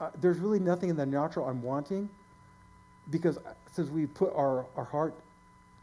uh, 0.00 0.10
there's 0.20 0.38
really 0.38 0.58
nothing 0.58 0.90
in 0.90 0.96
the 0.96 1.06
natural 1.06 1.46
I'm 1.46 1.62
wanting 1.62 2.08
because 3.10 3.38
since 3.72 3.90
we 3.90 4.06
put 4.06 4.32
our, 4.34 4.66
our 4.76 4.84
heart 4.84 5.14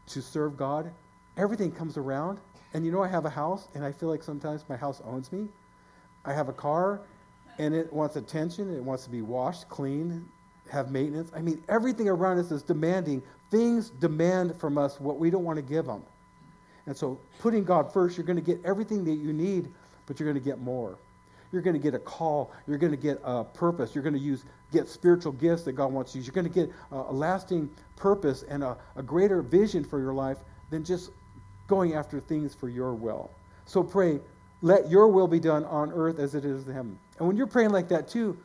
to 0.08 0.20
serve 0.20 0.56
God, 0.56 0.90
everything 1.36 1.70
comes 1.70 1.96
around. 1.96 2.38
And 2.74 2.84
you 2.84 2.92
know, 2.92 3.02
I 3.02 3.08
have 3.08 3.24
a 3.24 3.30
house, 3.30 3.68
and 3.74 3.84
I 3.84 3.92
feel 3.92 4.08
like 4.08 4.22
sometimes 4.22 4.64
my 4.68 4.76
house 4.76 5.02
owns 5.04 5.30
me. 5.30 5.48
I 6.24 6.32
have 6.32 6.48
a 6.48 6.52
car, 6.52 7.00
and 7.58 7.74
it 7.74 7.92
wants 7.92 8.16
attention, 8.16 8.74
it 8.74 8.82
wants 8.82 9.04
to 9.04 9.10
be 9.10 9.22
washed, 9.22 9.68
clean, 9.68 10.26
have 10.70 10.90
maintenance. 10.90 11.30
I 11.34 11.42
mean, 11.42 11.62
everything 11.68 12.08
around 12.08 12.38
us 12.38 12.50
is 12.50 12.62
demanding. 12.62 13.22
Things 13.50 13.90
demand 13.90 14.58
from 14.58 14.78
us 14.78 14.98
what 14.98 15.18
we 15.18 15.28
don't 15.28 15.44
want 15.44 15.56
to 15.56 15.62
give 15.62 15.84
them. 15.84 16.02
And 16.86 16.96
so, 16.96 17.18
putting 17.38 17.64
God 17.64 17.92
first, 17.92 18.16
you're 18.16 18.26
going 18.26 18.36
to 18.36 18.42
get 18.42 18.60
everything 18.64 19.04
that 19.04 19.14
you 19.14 19.32
need, 19.32 19.68
but 20.06 20.18
you're 20.18 20.30
going 20.30 20.42
to 20.42 20.44
get 20.44 20.58
more. 20.58 20.98
You're 21.52 21.62
going 21.62 21.76
to 21.76 21.82
get 21.82 21.94
a 21.94 21.98
call. 21.98 22.50
You're 22.66 22.78
going 22.78 22.92
to 22.92 22.98
get 22.98 23.20
a 23.24 23.44
purpose. 23.44 23.94
You're 23.94 24.02
going 24.02 24.14
to 24.14 24.20
use 24.20 24.44
get 24.72 24.88
spiritual 24.88 25.32
gifts 25.32 25.62
that 25.64 25.72
God 25.72 25.92
wants 25.92 26.14
use. 26.14 26.26
You're 26.26 26.34
going 26.34 26.50
to 26.50 26.52
get 26.52 26.70
a, 26.90 26.96
a 26.96 27.12
lasting 27.12 27.68
purpose 27.96 28.42
and 28.48 28.64
a, 28.64 28.76
a 28.96 29.02
greater 29.02 29.42
vision 29.42 29.84
for 29.84 30.00
your 30.00 30.14
life 30.14 30.38
than 30.70 30.82
just 30.82 31.10
going 31.68 31.94
after 31.94 32.18
things 32.20 32.54
for 32.54 32.68
your 32.68 32.94
will. 32.94 33.30
So 33.66 33.82
pray, 33.82 34.18
let 34.62 34.90
your 34.90 35.08
will 35.08 35.28
be 35.28 35.38
done 35.38 35.64
on 35.66 35.92
earth 35.92 36.18
as 36.18 36.34
it 36.34 36.44
is 36.44 36.66
in 36.66 36.72
heaven. 36.72 36.98
And 37.18 37.28
when 37.28 37.36
you're 37.36 37.46
praying 37.46 37.70
like 37.70 37.88
that 37.88 38.08
too, 38.08 38.36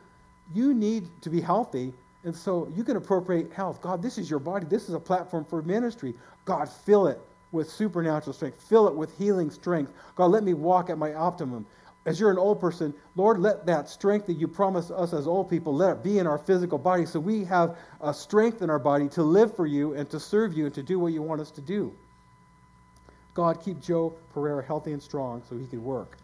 you 0.54 0.74
need 0.74 1.08
to 1.22 1.30
be 1.30 1.40
healthy. 1.40 1.94
And 2.24 2.36
so 2.36 2.70
you 2.76 2.84
can 2.84 2.96
appropriate 2.96 3.52
health. 3.52 3.80
God, 3.80 4.02
this 4.02 4.18
is 4.18 4.28
your 4.28 4.38
body. 4.38 4.66
This 4.68 4.88
is 4.88 4.94
a 4.94 5.00
platform 5.00 5.46
for 5.46 5.62
ministry. 5.62 6.14
God, 6.44 6.68
fill 6.68 7.06
it 7.06 7.18
with 7.52 7.70
supernatural 7.70 8.32
strength. 8.32 8.62
Fill 8.68 8.88
it 8.88 8.94
with 8.94 9.16
healing 9.18 9.50
strength. 9.50 9.92
God, 10.16 10.26
let 10.26 10.42
me 10.42 10.54
walk 10.54 10.90
at 10.90 10.98
my 10.98 11.14
optimum. 11.14 11.66
As 12.06 12.18
you're 12.18 12.30
an 12.30 12.38
old 12.38 12.60
person, 12.60 12.94
Lord, 13.16 13.38
let 13.38 13.66
that 13.66 13.88
strength 13.88 14.26
that 14.26 14.34
you 14.34 14.48
promised 14.48 14.90
us 14.90 15.12
as 15.12 15.26
old 15.26 15.50
people, 15.50 15.74
let 15.74 15.98
it 15.98 16.02
be 16.02 16.18
in 16.18 16.26
our 16.26 16.38
physical 16.38 16.78
body 16.78 17.04
so 17.04 17.20
we 17.20 17.44
have 17.44 17.76
a 18.00 18.14
strength 18.14 18.62
in 18.62 18.70
our 18.70 18.78
body 18.78 19.08
to 19.10 19.22
live 19.22 19.54
for 19.54 19.66
you 19.66 19.94
and 19.94 20.08
to 20.10 20.18
serve 20.18 20.54
you 20.56 20.64
and 20.66 20.74
to 20.74 20.82
do 20.82 20.98
what 20.98 21.12
you 21.12 21.20
want 21.20 21.40
us 21.40 21.50
to 21.50 21.60
do. 21.60 21.94
God, 23.34 23.62
keep 23.62 23.80
Joe 23.80 24.16
Pereira 24.32 24.64
healthy 24.64 24.92
and 24.92 25.02
strong 25.02 25.42
so 25.48 25.56
he 25.56 25.66
can 25.66 25.84
work. 25.84 26.16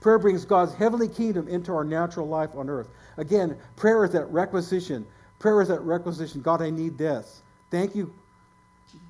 Prayer 0.00 0.18
brings 0.18 0.44
God's 0.44 0.74
heavenly 0.74 1.08
kingdom 1.08 1.48
into 1.48 1.72
our 1.72 1.84
natural 1.84 2.26
life 2.26 2.50
on 2.54 2.68
earth. 2.68 2.88
Again, 3.16 3.56
prayer 3.76 4.04
is 4.04 4.12
that 4.12 4.26
requisition. 4.26 5.06
Prayer 5.38 5.60
is 5.60 5.68
that 5.68 5.80
requisition. 5.80 6.40
God, 6.40 6.62
I 6.62 6.70
need 6.70 6.98
this. 6.98 7.42
Thank 7.70 7.94
you. 7.94 8.12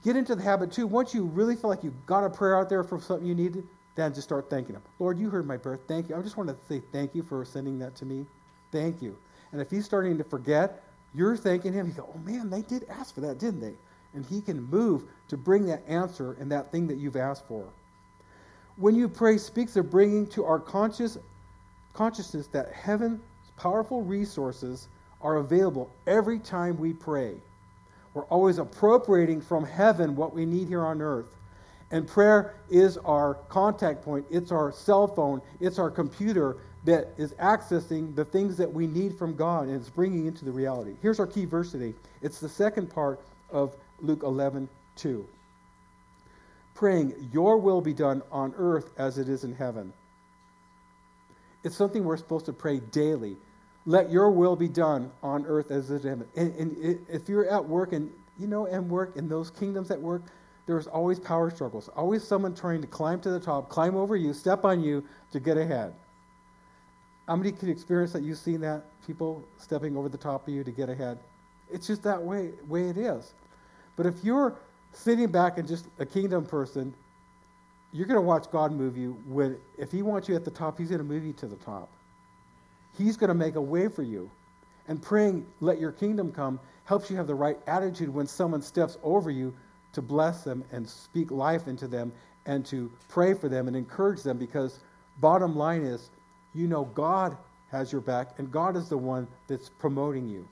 Get 0.03 0.17
into 0.17 0.35
the 0.35 0.43
habit 0.43 0.73
too. 0.73 0.87
Once 0.87 1.15
you 1.15 1.25
really 1.25 1.57
feel 1.57 1.71
like 1.71 1.85
you 1.85 1.95
got 2.07 2.25
a 2.25 2.31
prayer 2.31 2.59
out 2.59 2.69
there 2.69 2.83
for 2.83 3.01
something 3.01 3.27
you 3.27 3.35
needed, 3.35 3.67
then 3.95 4.13
just 4.13 4.27
start 4.27 4.51
thanking 4.51 4.75
Him. 4.75 4.83
Lord, 4.99 5.19
you 5.19 5.31
heard 5.31 5.47
my 5.47 5.57
prayer. 5.57 5.79
Thank 5.89 6.09
you. 6.09 6.17
I 6.17 6.23
just 6.23 6.37
want 6.37 6.49
to 6.49 6.57
say 6.69 6.83
thank 6.93 7.15
you 7.15 7.23
for 7.23 7.45
sending 7.45 7.79
that 7.81 7.95
to 7.97 8.05
me. 8.05 8.27
Thank 8.73 9.03
you. 9.03 9.17
And 9.53 9.61
if 9.61 9.71
He's 9.71 9.85
starting 9.85 10.19
to 10.19 10.25
forget, 10.25 10.83
you're 11.15 11.37
thanking 11.37 11.73
Him. 11.73 11.87
You 11.87 11.93
go, 11.93 12.09
oh 12.15 12.19
man, 12.19 12.51
they 12.51 12.63
did 12.63 12.87
ask 12.89 13.15
for 13.15 13.21
that, 13.23 13.39
didn't 13.39 13.61
they? 13.61 13.75
And 14.15 14.25
He 14.25 14.41
can 14.41 14.63
move 14.63 15.05
to 15.29 15.37
bring 15.37 15.67
that 15.67 15.83
answer 15.89 16.37
and 16.41 16.51
that 16.53 16.73
thing 16.73 16.87
that 16.89 16.99
you've 16.99 17.17
asked 17.17 17.47
for. 17.47 17.67
When 18.77 18.95
you 18.95 19.09
pray, 19.09 19.39
speaks 19.39 19.77
of 19.77 19.91
bringing 19.91 20.27
to 20.29 20.45
our 20.45 20.61
conscious 20.61 21.19
consciousness 21.93 22.47
that 22.49 22.73
heaven's 22.73 23.21
powerful 23.57 24.03
resources 24.03 24.87
are 25.21 25.39
available 25.39 25.91
every 26.07 26.39
time 26.39 26.79
we 26.79 26.93
pray. 26.93 27.35
We're 28.15 28.25
always 28.25 28.59
appropriating 28.59 29.41
from 29.41 29.65
heaven 29.65 30.17
what 30.17 30.35
we 30.35 30.47
need 30.47 30.69
here 30.69 30.85
on 30.85 31.01
earth. 31.01 31.29
And 31.91 32.07
prayer 32.07 32.55
is 32.71 32.99
our 32.99 33.35
contact 33.49 34.03
point, 34.03 34.27
it's 34.31 34.53
our 34.53 34.73
cell 34.73 35.07
phone, 35.07 35.41
it's 35.61 35.79
our 35.79 35.91
computer 35.91 36.57
that 36.85 37.09
is 37.17 37.33
accessing 37.35 38.15
the 38.15 38.25
things 38.25 38.57
that 38.57 38.73
we 38.73 38.87
need 38.87 39.17
from 39.19 39.35
God 39.35 39.69
and 39.69 39.77
it's 39.77 39.89
bringing 39.89 40.27
into 40.27 40.45
the 40.45 40.53
reality. 40.53 40.95
Here's 41.03 41.19
our 41.19 41.27
key 41.27 41.45
verse 41.45 41.73
today. 41.73 41.95
It's 42.23 42.41
the 42.41 42.49
second 42.49 42.91
part 42.91 43.21
of 43.51 43.75
Luke 44.01 44.23
11 44.23 44.69
2. 44.97 45.27
Praying, 46.75 47.31
Your 47.33 47.57
will 47.57 47.81
be 47.81 47.93
done 47.93 48.23
on 48.31 48.55
earth 48.57 48.91
as 48.99 49.19
it 49.19 49.29
is 49.29 49.45
in 49.45 49.55
heaven. 49.55 49.93
It's 51.65 51.77
something 51.77 52.05
we're 52.05 52.17
supposed 52.17 52.47
to 52.47 52.53
pray 52.53 52.79
daily 52.79 53.37
let 53.89 54.11
your 54.11 54.31
will 54.31 54.55
be 54.55 54.69
done 54.69 55.11
on 55.23 55.47
earth 55.47 55.71
as 55.71 55.91
it 55.91 55.95
is 55.95 56.05
in 56.05 56.11
heaven. 56.11 56.29
And, 56.37 56.99
if 57.09 57.27
you're 57.27 57.49
at 57.49 57.65
work 57.65 57.95
and, 57.95 58.13
you 58.39 58.47
know, 58.47 58.67
and 58.67 58.89
work 58.91 59.17
in 59.17 59.31
those 59.31 59.51
kingdoms 59.51 59.91
at 59.91 59.99
work, 59.99 60.25
there's 60.67 60.87
always 60.87 61.19
power 61.19 61.51
struggles, 61.51 61.89
always 61.97 62.23
someone 62.23 62.55
trying 62.55 62.83
to 62.83 62.87
climb 62.87 63.19
to 63.23 63.31
the 63.31 63.41
top, 63.41 63.71
climb 63.71 63.97
over 63.97 64.15
you, 64.15 64.35
step 64.35 64.67
on 64.67 64.83
you 64.83 65.03
to 65.33 65.41
get 65.41 65.57
ahead. 65.57 65.95
How 67.27 67.37
many 67.37 67.51
can 67.51 67.71
experience 67.71 68.13
that? 68.13 68.23
You've 68.23 68.37
seen 68.37 68.61
that? 68.61 68.85
People 69.07 69.43
stepping 69.57 69.97
over 69.97 70.11
the 70.11 70.19
top 70.19 70.47
of 70.47 70.53
you 70.53 70.63
to 70.65 70.71
get 70.71 70.91
ahead. 70.91 71.19
It's 71.73 71.87
just 71.87 72.03
that 72.03 72.23
way, 72.23 72.51
way 72.69 72.91
it 72.91 72.99
is. 72.99 73.33
But 73.97 74.05
if 74.05 74.23
you're 74.23 74.55
sitting 74.93 75.29
back 75.29 75.57
and 75.57 75.67
just 75.67 75.87
a 75.99 76.05
kingdom 76.05 76.45
person, 76.45 76.93
you're 77.95 78.07
going 78.07 78.17
to 78.17 78.21
watch 78.21 78.51
God 78.51 78.71
move 78.71 78.99
you. 78.99 79.19
When, 79.27 79.57
if 79.79 79.91
He 79.91 80.03
wants 80.03 80.29
you 80.29 80.37
at 80.37 80.45
the 80.45 80.51
top, 80.51 80.77
He's 80.77 80.89
going 80.89 80.99
to 80.99 81.05
move 81.05 81.25
you 81.25 81.33
to 81.33 81.47
the 81.47 81.57
top. 81.57 81.89
He's 82.99 83.17
going 83.17 83.29
to 83.29 83.35
make 83.35 83.55
a 83.55 83.63
way 83.63 83.89
for 83.89 84.03
you. 84.03 84.31
And 84.89 85.01
praying, 85.01 85.47
let 85.61 85.79
your 85.79 85.93
kingdom 85.93 86.33
come, 86.33 86.59
helps 86.85 87.11
you 87.11 87.17
have 87.17 87.27
the 87.27 87.35
right 87.35 87.59
attitude 87.67 88.09
when 88.13 88.27
someone 88.27 88.61
steps 88.61 88.99
over 89.03 89.31
you 89.31 89.55
to 89.93 90.03
bless 90.03 90.43
them 90.43 90.65
and 90.73 90.89
speak 90.89 91.31
life 91.31 91.69
into 91.69 91.87
them 91.87 92.13
and 92.47 92.65
to 92.67 92.91
pray 93.09 93.35
for 93.35 93.49
them 93.49 93.69
and 93.69 93.77
encourage 93.77 94.23
them 94.23 94.39
because 94.39 94.81
bottom 95.21 95.55
line 95.55 95.83
is 95.83 96.11
you 96.55 96.67
know 96.67 96.85
God 96.85 97.37
has 97.71 97.93
your 97.93 98.01
back 98.01 98.39
and 98.39 98.51
God 98.51 98.77
is 98.77 98.89
the 98.89 98.97
one 98.97 99.29
that's 99.47 99.69
promoting 99.69 100.27
you. 100.29 100.49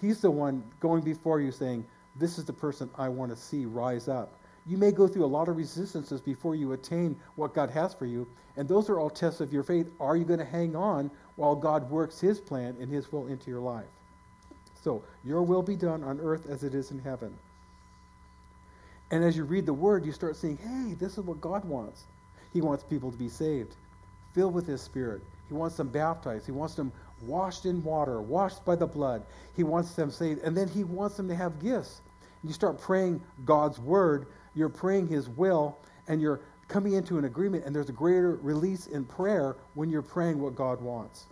He's 0.00 0.20
the 0.20 0.30
one 0.30 0.62
going 0.80 1.02
before 1.02 1.40
you 1.40 1.52
saying, 1.52 1.84
This 2.16 2.38
is 2.38 2.44
the 2.44 2.52
person 2.52 2.90
I 2.96 3.08
want 3.08 3.30
to 3.30 3.36
see 3.36 3.66
rise 3.66 4.08
up. 4.08 4.38
You 4.66 4.76
may 4.76 4.90
go 4.90 5.06
through 5.06 5.24
a 5.24 5.26
lot 5.26 5.48
of 5.48 5.56
resistances 5.56 6.20
before 6.20 6.54
you 6.54 6.72
attain 6.72 7.16
what 7.36 7.54
God 7.54 7.70
has 7.70 7.94
for 7.94 8.06
you, 8.06 8.26
and 8.56 8.68
those 8.68 8.88
are 8.90 8.98
all 8.98 9.10
tests 9.10 9.40
of 9.40 9.52
your 9.52 9.62
faith. 9.62 9.88
Are 10.00 10.16
you 10.16 10.24
going 10.24 10.40
to 10.40 10.44
hang 10.44 10.74
on 10.74 11.10
while 11.36 11.54
God 11.54 11.88
works 11.90 12.20
His 12.20 12.40
plan 12.40 12.76
and 12.80 12.90
His 12.90 13.12
will 13.12 13.26
into 13.28 13.50
your 13.50 13.60
life? 13.60 13.86
So, 14.82 15.02
your 15.24 15.42
will 15.42 15.62
be 15.62 15.76
done 15.76 16.02
on 16.02 16.20
earth 16.20 16.48
as 16.48 16.64
it 16.64 16.74
is 16.74 16.90
in 16.90 16.98
heaven. 16.98 17.36
And 19.10 19.22
as 19.22 19.36
you 19.36 19.44
read 19.44 19.66
the 19.66 19.72
word, 19.72 20.04
you 20.04 20.12
start 20.12 20.36
seeing, 20.36 20.56
hey, 20.56 20.94
this 20.94 21.12
is 21.12 21.24
what 21.24 21.40
God 21.40 21.64
wants. 21.64 22.04
He 22.52 22.60
wants 22.60 22.82
people 22.84 23.12
to 23.12 23.16
be 23.16 23.28
saved, 23.28 23.74
filled 24.34 24.54
with 24.54 24.66
His 24.66 24.80
Spirit. 24.80 25.22
He 25.48 25.54
wants 25.54 25.76
them 25.76 25.88
baptized. 25.88 26.46
He 26.46 26.52
wants 26.52 26.74
them 26.74 26.92
washed 27.22 27.66
in 27.66 27.82
water, 27.84 28.20
washed 28.20 28.64
by 28.64 28.74
the 28.74 28.86
blood. 28.86 29.22
He 29.54 29.62
wants 29.62 29.92
them 29.94 30.10
saved. 30.10 30.42
And 30.42 30.56
then 30.56 30.68
He 30.68 30.82
wants 30.82 31.16
them 31.16 31.28
to 31.28 31.36
have 31.36 31.60
gifts. 31.60 32.00
You 32.42 32.52
start 32.52 32.80
praying 32.80 33.20
God's 33.44 33.78
word, 33.78 34.26
you're 34.56 34.68
praying 34.68 35.08
His 35.08 35.28
will, 35.28 35.78
and 36.08 36.20
you're 36.20 36.40
coming 36.68 36.94
into 36.94 37.18
an 37.18 37.24
agreement, 37.24 37.64
and 37.64 37.74
there's 37.74 37.88
a 37.88 37.92
greater 37.92 38.36
release 38.42 38.86
in 38.86 39.04
prayer 39.04 39.56
when 39.74 39.90
you're 39.90 40.02
praying 40.02 40.40
what 40.40 40.56
God 40.56 40.80
wants. 40.80 41.26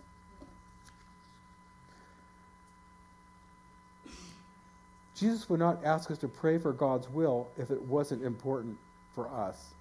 Jesus 5.15 5.49
would 5.49 5.59
not 5.59 5.83
ask 5.83 6.11
us 6.11 6.17
to 6.19 6.27
pray 6.27 6.57
for 6.57 6.73
God's 6.73 7.09
will 7.09 7.49
if 7.57 7.71
it 7.71 7.81
wasn't 7.81 8.23
important 8.23 8.77
for 9.13 9.29
us. 9.29 9.73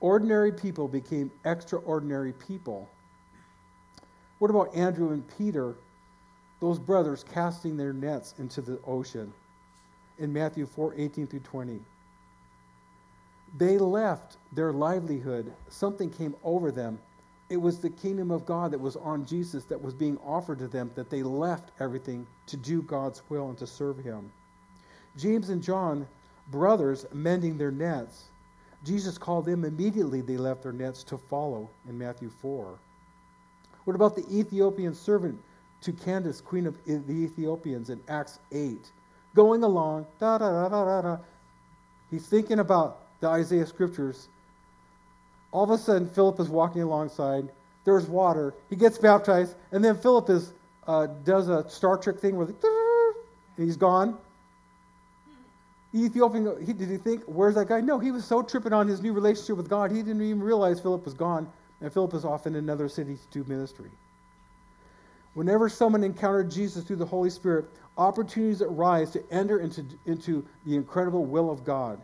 Ordinary 0.00 0.52
people 0.52 0.88
became 0.88 1.30
extraordinary 1.44 2.32
people. 2.32 2.88
What 4.38 4.50
about 4.50 4.74
Andrew 4.74 5.12
and 5.12 5.24
Peter, 5.38 5.74
those 6.60 6.78
brothers 6.78 7.24
casting 7.32 7.76
their 7.76 7.92
nets 7.92 8.34
into 8.38 8.60
the 8.60 8.78
ocean 8.86 9.32
in 10.18 10.32
Matthew 10.32 10.66
4 10.66 10.94
18 10.96 11.26
through 11.26 11.40
20? 11.40 11.80
They 13.54 13.78
left 13.78 14.36
their 14.52 14.72
livelihood, 14.72 15.52
something 15.68 16.10
came 16.10 16.34
over 16.44 16.70
them. 16.70 16.98
It 17.48 17.56
was 17.56 17.78
the 17.78 17.90
kingdom 17.90 18.30
of 18.30 18.44
God 18.44 18.72
that 18.72 18.80
was 18.80 18.96
on 18.96 19.24
Jesus 19.24 19.64
that 19.64 19.80
was 19.80 19.94
being 19.94 20.18
offered 20.18 20.58
to 20.58 20.68
them, 20.68 20.90
that 20.94 21.10
they 21.10 21.22
left 21.22 21.70
everything 21.78 22.26
to 22.46 22.56
do 22.56 22.82
God's 22.82 23.22
will 23.28 23.48
and 23.48 23.58
to 23.58 23.66
serve 23.66 23.98
Him. 23.98 24.30
James 25.16 25.48
and 25.48 25.62
John, 25.62 26.06
brothers, 26.50 27.06
mending 27.12 27.56
their 27.56 27.70
nets. 27.70 28.24
Jesus 28.84 29.16
called 29.16 29.46
them 29.46 29.64
immediately, 29.64 30.20
they 30.20 30.36
left 30.36 30.62
their 30.64 30.72
nets 30.72 31.02
to 31.04 31.16
follow 31.16 31.70
in 31.88 31.96
Matthew 31.96 32.30
4. 32.42 32.78
What 33.84 33.94
about 33.94 34.16
the 34.16 34.26
Ethiopian 34.28 34.94
servant 34.94 35.40
to 35.82 35.92
Candace, 35.92 36.40
queen 36.40 36.66
of 36.66 36.76
the 36.84 37.12
Ethiopians, 37.12 37.90
in 37.90 38.00
Acts 38.08 38.40
8? 38.50 38.90
Going 39.34 39.62
along, 39.62 40.06
da 40.18 40.38
da 40.38 40.50
da 40.50 40.68
da 40.68 40.84
da 40.84 41.02
da. 41.02 41.18
He's 42.10 42.26
thinking 42.26 42.58
about 42.58 43.05
the 43.20 43.28
Isaiah 43.28 43.66
scriptures. 43.66 44.28
All 45.52 45.64
of 45.64 45.70
a 45.70 45.78
sudden, 45.78 46.08
Philip 46.08 46.40
is 46.40 46.48
walking 46.48 46.82
alongside. 46.82 47.48
There's 47.84 48.06
water. 48.06 48.54
He 48.68 48.76
gets 48.76 48.98
baptized, 48.98 49.54
and 49.72 49.84
then 49.84 49.96
Philip 49.96 50.28
is 50.28 50.52
uh, 50.86 51.06
does 51.24 51.48
a 51.48 51.68
Star 51.68 51.96
Trek 51.96 52.18
thing 52.18 52.36
where 52.36 52.48
he's 53.56 53.76
gone. 53.76 54.16
Ethiopian, 55.94 56.64
he, 56.64 56.72
did 56.72 56.90
he 56.90 56.96
think, 56.96 57.22
where's 57.24 57.54
that 57.54 57.68
guy? 57.68 57.80
No, 57.80 57.98
he 57.98 58.10
was 58.10 58.24
so 58.24 58.42
tripping 58.42 58.72
on 58.72 58.86
his 58.86 59.02
new 59.02 59.12
relationship 59.12 59.56
with 59.56 59.68
God, 59.68 59.90
he 59.90 59.98
didn't 59.98 60.22
even 60.22 60.42
realize 60.42 60.80
Philip 60.80 61.04
was 61.04 61.14
gone, 61.14 61.48
and 61.80 61.92
Philip 61.92 62.14
is 62.14 62.24
off 62.24 62.46
in 62.46 62.56
another 62.56 62.88
city 62.88 63.16
to 63.16 63.42
do 63.42 63.48
ministry. 63.48 63.90
Whenever 65.34 65.68
someone 65.68 66.02
encountered 66.04 66.50
Jesus 66.50 66.84
through 66.84 66.96
the 66.96 67.06
Holy 67.06 67.30
Spirit, 67.30 67.66
opportunities 67.98 68.62
arise 68.62 69.10
to 69.10 69.22
enter 69.30 69.60
into, 69.60 69.84
into 70.06 70.44
the 70.66 70.74
incredible 70.74 71.24
will 71.24 71.50
of 71.50 71.64
God. 71.64 72.00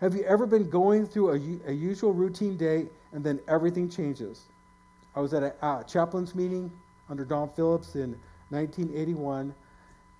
Have 0.00 0.14
you 0.14 0.24
ever 0.24 0.46
been 0.46 0.68
going 0.68 1.06
through 1.06 1.30
a, 1.30 1.70
a 1.70 1.72
usual 1.72 2.12
routine 2.12 2.56
day 2.56 2.86
and 3.12 3.24
then 3.24 3.40
everything 3.48 3.88
changes? 3.88 4.42
I 5.14 5.20
was 5.20 5.32
at 5.32 5.42
a 5.42 5.84
chaplain's 5.88 6.34
meeting 6.34 6.70
under 7.08 7.24
Don 7.24 7.48
Phillips 7.48 7.94
in 7.94 8.10
1981, 8.50 9.54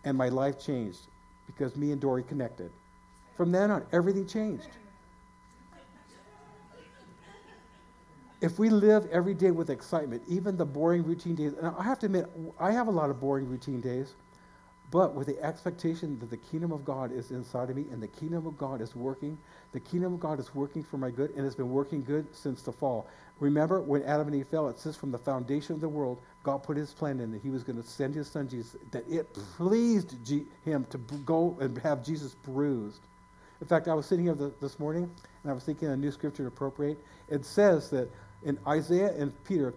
and 0.04 0.16
my 0.16 0.30
life 0.30 0.58
changed 0.58 1.00
because 1.46 1.76
me 1.76 1.92
and 1.92 2.00
Dory 2.00 2.22
connected. 2.22 2.70
From 3.36 3.52
then 3.52 3.70
on, 3.70 3.84
everything 3.92 4.26
changed. 4.26 4.68
If 8.40 8.58
we 8.58 8.70
live 8.70 9.06
every 9.10 9.34
day 9.34 9.50
with 9.50 9.70
excitement, 9.70 10.22
even 10.28 10.56
the 10.56 10.64
boring 10.64 11.02
routine 11.02 11.34
days, 11.34 11.52
and 11.52 11.66
I 11.66 11.82
have 11.82 11.98
to 12.00 12.06
admit, 12.06 12.30
I 12.58 12.70
have 12.70 12.86
a 12.88 12.90
lot 12.90 13.10
of 13.10 13.20
boring 13.20 13.48
routine 13.48 13.80
days. 13.80 14.14
But 14.90 15.14
with 15.14 15.26
the 15.26 15.42
expectation 15.42 16.18
that 16.20 16.30
the 16.30 16.36
kingdom 16.36 16.72
of 16.72 16.84
God 16.84 17.12
is 17.12 17.30
inside 17.32 17.70
of 17.70 17.76
me 17.76 17.86
and 17.90 18.02
the 18.02 18.08
kingdom 18.08 18.46
of 18.46 18.56
God 18.56 18.80
is 18.80 18.94
working, 18.94 19.36
the 19.72 19.80
kingdom 19.80 20.14
of 20.14 20.20
God 20.20 20.38
is 20.38 20.54
working 20.54 20.84
for 20.84 20.96
my 20.96 21.10
good 21.10 21.30
and 21.36 21.44
it's 21.44 21.56
been 21.56 21.70
working 21.70 22.02
good 22.02 22.26
since 22.34 22.62
the 22.62 22.72
fall. 22.72 23.08
Remember 23.40 23.82
when 23.82 24.02
Adam 24.04 24.28
and 24.28 24.36
Eve 24.36 24.46
fell, 24.48 24.68
it 24.68 24.78
says 24.78 24.96
from 24.96 25.10
the 25.10 25.18
foundation 25.18 25.74
of 25.74 25.80
the 25.80 25.88
world, 25.88 26.18
God 26.44 26.62
put 26.62 26.76
his 26.76 26.92
plan 26.92 27.20
in 27.20 27.32
that 27.32 27.42
he 27.42 27.50
was 27.50 27.64
going 27.64 27.82
to 27.82 27.86
send 27.86 28.14
his 28.14 28.28
son 28.28 28.48
Jesus, 28.48 28.76
that 28.92 29.04
it 29.10 29.32
pleased 29.34 30.24
G- 30.24 30.46
him 30.64 30.86
to 30.90 30.98
b- 30.98 31.16
go 31.26 31.56
and 31.60 31.76
have 31.78 32.04
Jesus 32.04 32.34
bruised. 32.34 33.00
In 33.60 33.66
fact, 33.66 33.88
I 33.88 33.94
was 33.94 34.06
sitting 34.06 34.24
here 34.24 34.34
the, 34.34 34.54
this 34.60 34.78
morning 34.78 35.10
and 35.42 35.50
I 35.50 35.54
was 35.54 35.64
thinking 35.64 35.88
a 35.88 35.96
new 35.96 36.12
scripture 36.12 36.44
to 36.44 36.48
appropriate. 36.48 36.98
It 37.28 37.44
says 37.44 37.90
that 37.90 38.08
in 38.44 38.58
Isaiah 38.66 39.12
and 39.18 39.32
Peter, 39.44 39.74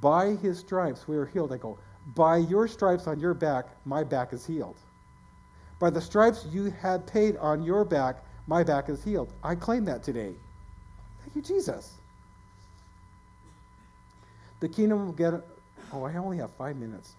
by 0.00 0.36
his 0.36 0.58
stripes 0.58 1.08
we 1.08 1.16
are 1.16 1.26
healed. 1.26 1.52
I 1.52 1.56
go, 1.56 1.78
by 2.14 2.38
your 2.38 2.66
stripes 2.66 3.06
on 3.06 3.20
your 3.20 3.34
back, 3.34 3.66
my 3.84 4.04
back 4.04 4.32
is 4.32 4.46
healed. 4.46 4.76
By 5.78 5.90
the 5.90 6.00
stripes 6.00 6.46
you 6.50 6.70
had 6.70 7.06
paid 7.06 7.36
on 7.36 7.62
your 7.62 7.84
back, 7.84 8.24
my 8.46 8.62
back 8.62 8.88
is 8.88 9.02
healed. 9.02 9.32
I 9.42 9.54
claim 9.54 9.84
that 9.86 10.02
today. 10.02 10.34
Thank 11.20 11.36
you, 11.36 11.42
Jesus. 11.42 11.94
The 14.60 14.68
kingdom 14.68 15.08
of 15.08 15.16
get 15.16 15.34
oh, 15.92 16.04
I 16.04 16.14
only 16.16 16.38
have 16.38 16.50
five 16.52 16.76
minutes. 16.76 17.14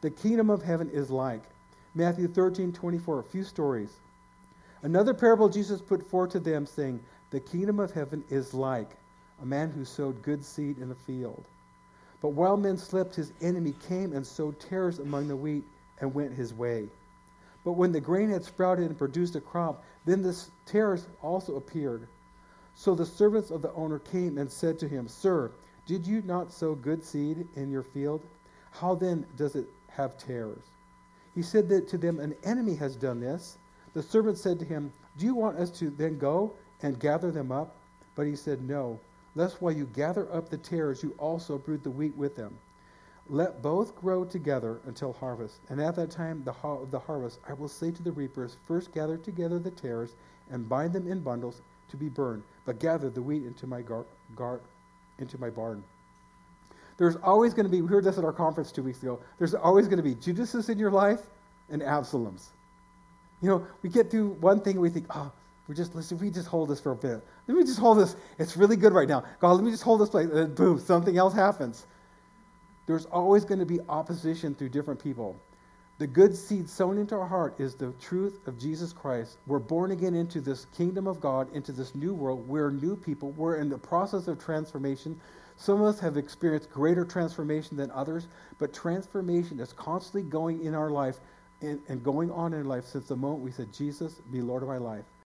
The 0.00 0.10
kingdom 0.10 0.50
of 0.50 0.62
heaven 0.62 0.90
is 0.90 1.10
like 1.10 1.42
Matthew 1.94 2.28
13, 2.28 2.72
24, 2.72 3.20
a 3.20 3.22
few 3.22 3.44
stories. 3.44 3.90
Another 4.82 5.14
parable 5.14 5.48
Jesus 5.48 5.80
put 5.80 6.06
forth 6.06 6.30
to 6.32 6.40
them, 6.40 6.66
saying, 6.66 7.00
The 7.30 7.40
kingdom 7.40 7.80
of 7.80 7.92
heaven 7.92 8.22
is 8.28 8.52
like 8.52 8.90
a 9.40 9.46
man 9.46 9.70
who 9.70 9.84
sowed 9.84 10.20
good 10.22 10.44
seed 10.44 10.78
in 10.78 10.90
a 10.90 10.94
field. 10.94 11.46
But 12.24 12.30
while 12.32 12.56
men 12.56 12.78
slept, 12.78 13.16
his 13.16 13.34
enemy 13.42 13.74
came 13.86 14.14
and 14.14 14.26
sowed 14.26 14.58
tares 14.58 14.98
among 14.98 15.28
the 15.28 15.36
wheat 15.36 15.62
and 16.00 16.14
went 16.14 16.32
his 16.32 16.54
way. 16.54 16.88
But 17.64 17.72
when 17.72 17.92
the 17.92 18.00
grain 18.00 18.30
had 18.30 18.46
sprouted 18.46 18.86
and 18.86 18.96
produced 18.96 19.36
a 19.36 19.42
crop, 19.42 19.84
then 20.06 20.22
the 20.22 20.34
tares 20.64 21.06
also 21.20 21.56
appeared. 21.56 22.08
So 22.74 22.94
the 22.94 23.04
servants 23.04 23.50
of 23.50 23.60
the 23.60 23.74
owner 23.74 23.98
came 23.98 24.38
and 24.38 24.50
said 24.50 24.78
to 24.78 24.88
him, 24.88 25.06
Sir, 25.06 25.50
did 25.84 26.06
you 26.06 26.22
not 26.22 26.50
sow 26.50 26.74
good 26.74 27.04
seed 27.04 27.46
in 27.56 27.70
your 27.70 27.82
field? 27.82 28.22
How 28.70 28.94
then 28.94 29.26
does 29.36 29.54
it 29.54 29.66
have 29.88 30.16
tares? 30.16 30.62
He 31.34 31.42
said 31.42 31.68
that 31.68 31.88
to 31.88 31.98
them, 31.98 32.20
An 32.20 32.34
enemy 32.42 32.76
has 32.76 32.96
done 32.96 33.20
this. 33.20 33.58
The 33.92 34.02
servant 34.02 34.38
said 34.38 34.58
to 34.60 34.64
him, 34.64 34.94
Do 35.18 35.26
you 35.26 35.34
want 35.34 35.58
us 35.58 35.70
to 35.72 35.90
then 35.90 36.16
go 36.16 36.54
and 36.80 36.98
gather 36.98 37.30
them 37.30 37.52
up? 37.52 37.76
But 38.14 38.26
he 38.26 38.34
said, 38.34 38.66
No 38.66 38.98
lest 39.34 39.60
while 39.60 39.72
you 39.72 39.86
gather 39.94 40.32
up 40.32 40.48
the 40.48 40.56
tares, 40.56 41.02
you 41.02 41.14
also 41.18 41.58
brood 41.58 41.82
the 41.82 41.90
wheat 41.90 42.16
with 42.16 42.36
them. 42.36 42.56
Let 43.28 43.62
both 43.62 43.96
grow 43.96 44.24
together 44.24 44.80
until 44.86 45.12
harvest. 45.14 45.60
And 45.68 45.80
at 45.80 45.96
that 45.96 46.10
time 46.10 46.42
the, 46.44 46.54
the 46.90 46.98
harvest, 46.98 47.40
I 47.48 47.54
will 47.54 47.68
say 47.68 47.90
to 47.90 48.02
the 48.02 48.12
reapers, 48.12 48.56
First 48.66 48.92
gather 48.92 49.16
together 49.16 49.58
the 49.58 49.70
tares 49.70 50.14
and 50.50 50.68
bind 50.68 50.92
them 50.92 51.10
in 51.10 51.20
bundles 51.20 51.62
to 51.90 51.96
be 51.96 52.08
burned, 52.08 52.42
but 52.64 52.78
gather 52.78 53.10
the 53.10 53.22
wheat 53.22 53.44
into 53.44 53.66
my, 53.66 53.80
gar- 53.80 54.06
gar- 54.36 54.60
into 55.18 55.38
my 55.38 55.50
barn. 55.50 55.82
There's 56.96 57.16
always 57.16 57.54
going 57.54 57.64
to 57.64 57.70
be, 57.70 57.82
we 57.82 57.88
heard 57.88 58.04
this 58.04 58.18
at 58.18 58.24
our 58.24 58.32
conference 58.32 58.70
two 58.70 58.82
weeks 58.82 59.02
ago, 59.02 59.20
there's 59.38 59.54
always 59.54 59.86
going 59.86 59.96
to 59.96 60.02
be 60.02 60.14
Judases 60.14 60.68
in 60.68 60.78
your 60.78 60.90
life 60.90 61.20
and 61.70 61.82
Absaloms. 61.82 62.48
You 63.42 63.48
know, 63.48 63.66
we 63.82 63.90
get 63.90 64.10
through 64.10 64.30
one 64.40 64.60
thing 64.60 64.74
and 64.74 64.82
we 64.82 64.90
think, 64.90 65.06
oh, 65.10 65.32
We 65.66 65.74
just 65.74 65.94
listen. 65.94 66.18
We 66.18 66.30
just 66.30 66.48
hold 66.48 66.68
this 66.68 66.80
for 66.80 66.92
a 66.92 66.96
bit. 66.96 67.22
Let 67.46 67.56
me 67.56 67.64
just 67.64 67.78
hold 67.78 67.98
this. 67.98 68.16
It's 68.38 68.56
really 68.56 68.76
good 68.76 68.92
right 68.92 69.08
now. 69.08 69.24
God, 69.40 69.52
let 69.52 69.64
me 69.64 69.70
just 69.70 69.82
hold 69.82 70.00
this 70.00 70.10
place. 70.10 70.28
And 70.30 70.54
boom, 70.54 70.78
something 70.78 71.16
else 71.16 71.34
happens. 71.34 71.86
There's 72.86 73.06
always 73.06 73.44
going 73.44 73.60
to 73.60 73.66
be 73.66 73.80
opposition 73.88 74.54
through 74.54 74.68
different 74.68 75.02
people. 75.02 75.36
The 75.96 76.06
good 76.06 76.36
seed 76.36 76.68
sown 76.68 76.98
into 76.98 77.14
our 77.14 77.26
heart 77.26 77.60
is 77.60 77.76
the 77.76 77.92
truth 77.92 78.46
of 78.46 78.58
Jesus 78.58 78.92
Christ. 78.92 79.38
We're 79.46 79.60
born 79.60 79.92
again 79.92 80.14
into 80.14 80.40
this 80.40 80.66
kingdom 80.76 81.06
of 81.06 81.20
God, 81.20 81.54
into 81.54 81.72
this 81.72 81.94
new 81.94 82.12
world. 82.12 82.46
We're 82.48 82.70
new 82.70 82.96
people. 82.96 83.30
We're 83.30 83.56
in 83.56 83.68
the 83.68 83.78
process 83.78 84.26
of 84.26 84.44
transformation. 84.44 85.18
Some 85.56 85.80
of 85.80 85.86
us 85.86 86.00
have 86.00 86.16
experienced 86.16 86.70
greater 86.70 87.04
transformation 87.04 87.76
than 87.76 87.92
others, 87.92 88.26
but 88.58 88.74
transformation 88.74 89.60
is 89.60 89.72
constantly 89.72 90.28
going 90.28 90.64
in 90.64 90.74
our 90.74 90.90
life 90.90 91.20
and, 91.62 91.80
and 91.88 92.02
going 92.02 92.30
on 92.32 92.52
in 92.52 92.58
our 92.58 92.64
life 92.64 92.84
since 92.86 93.06
the 93.06 93.16
moment 93.16 93.44
we 93.44 93.52
said, 93.52 93.72
Jesus, 93.72 94.14
be 94.32 94.42
Lord 94.42 94.64
of 94.64 94.68
my 94.68 94.78
life. 94.78 95.04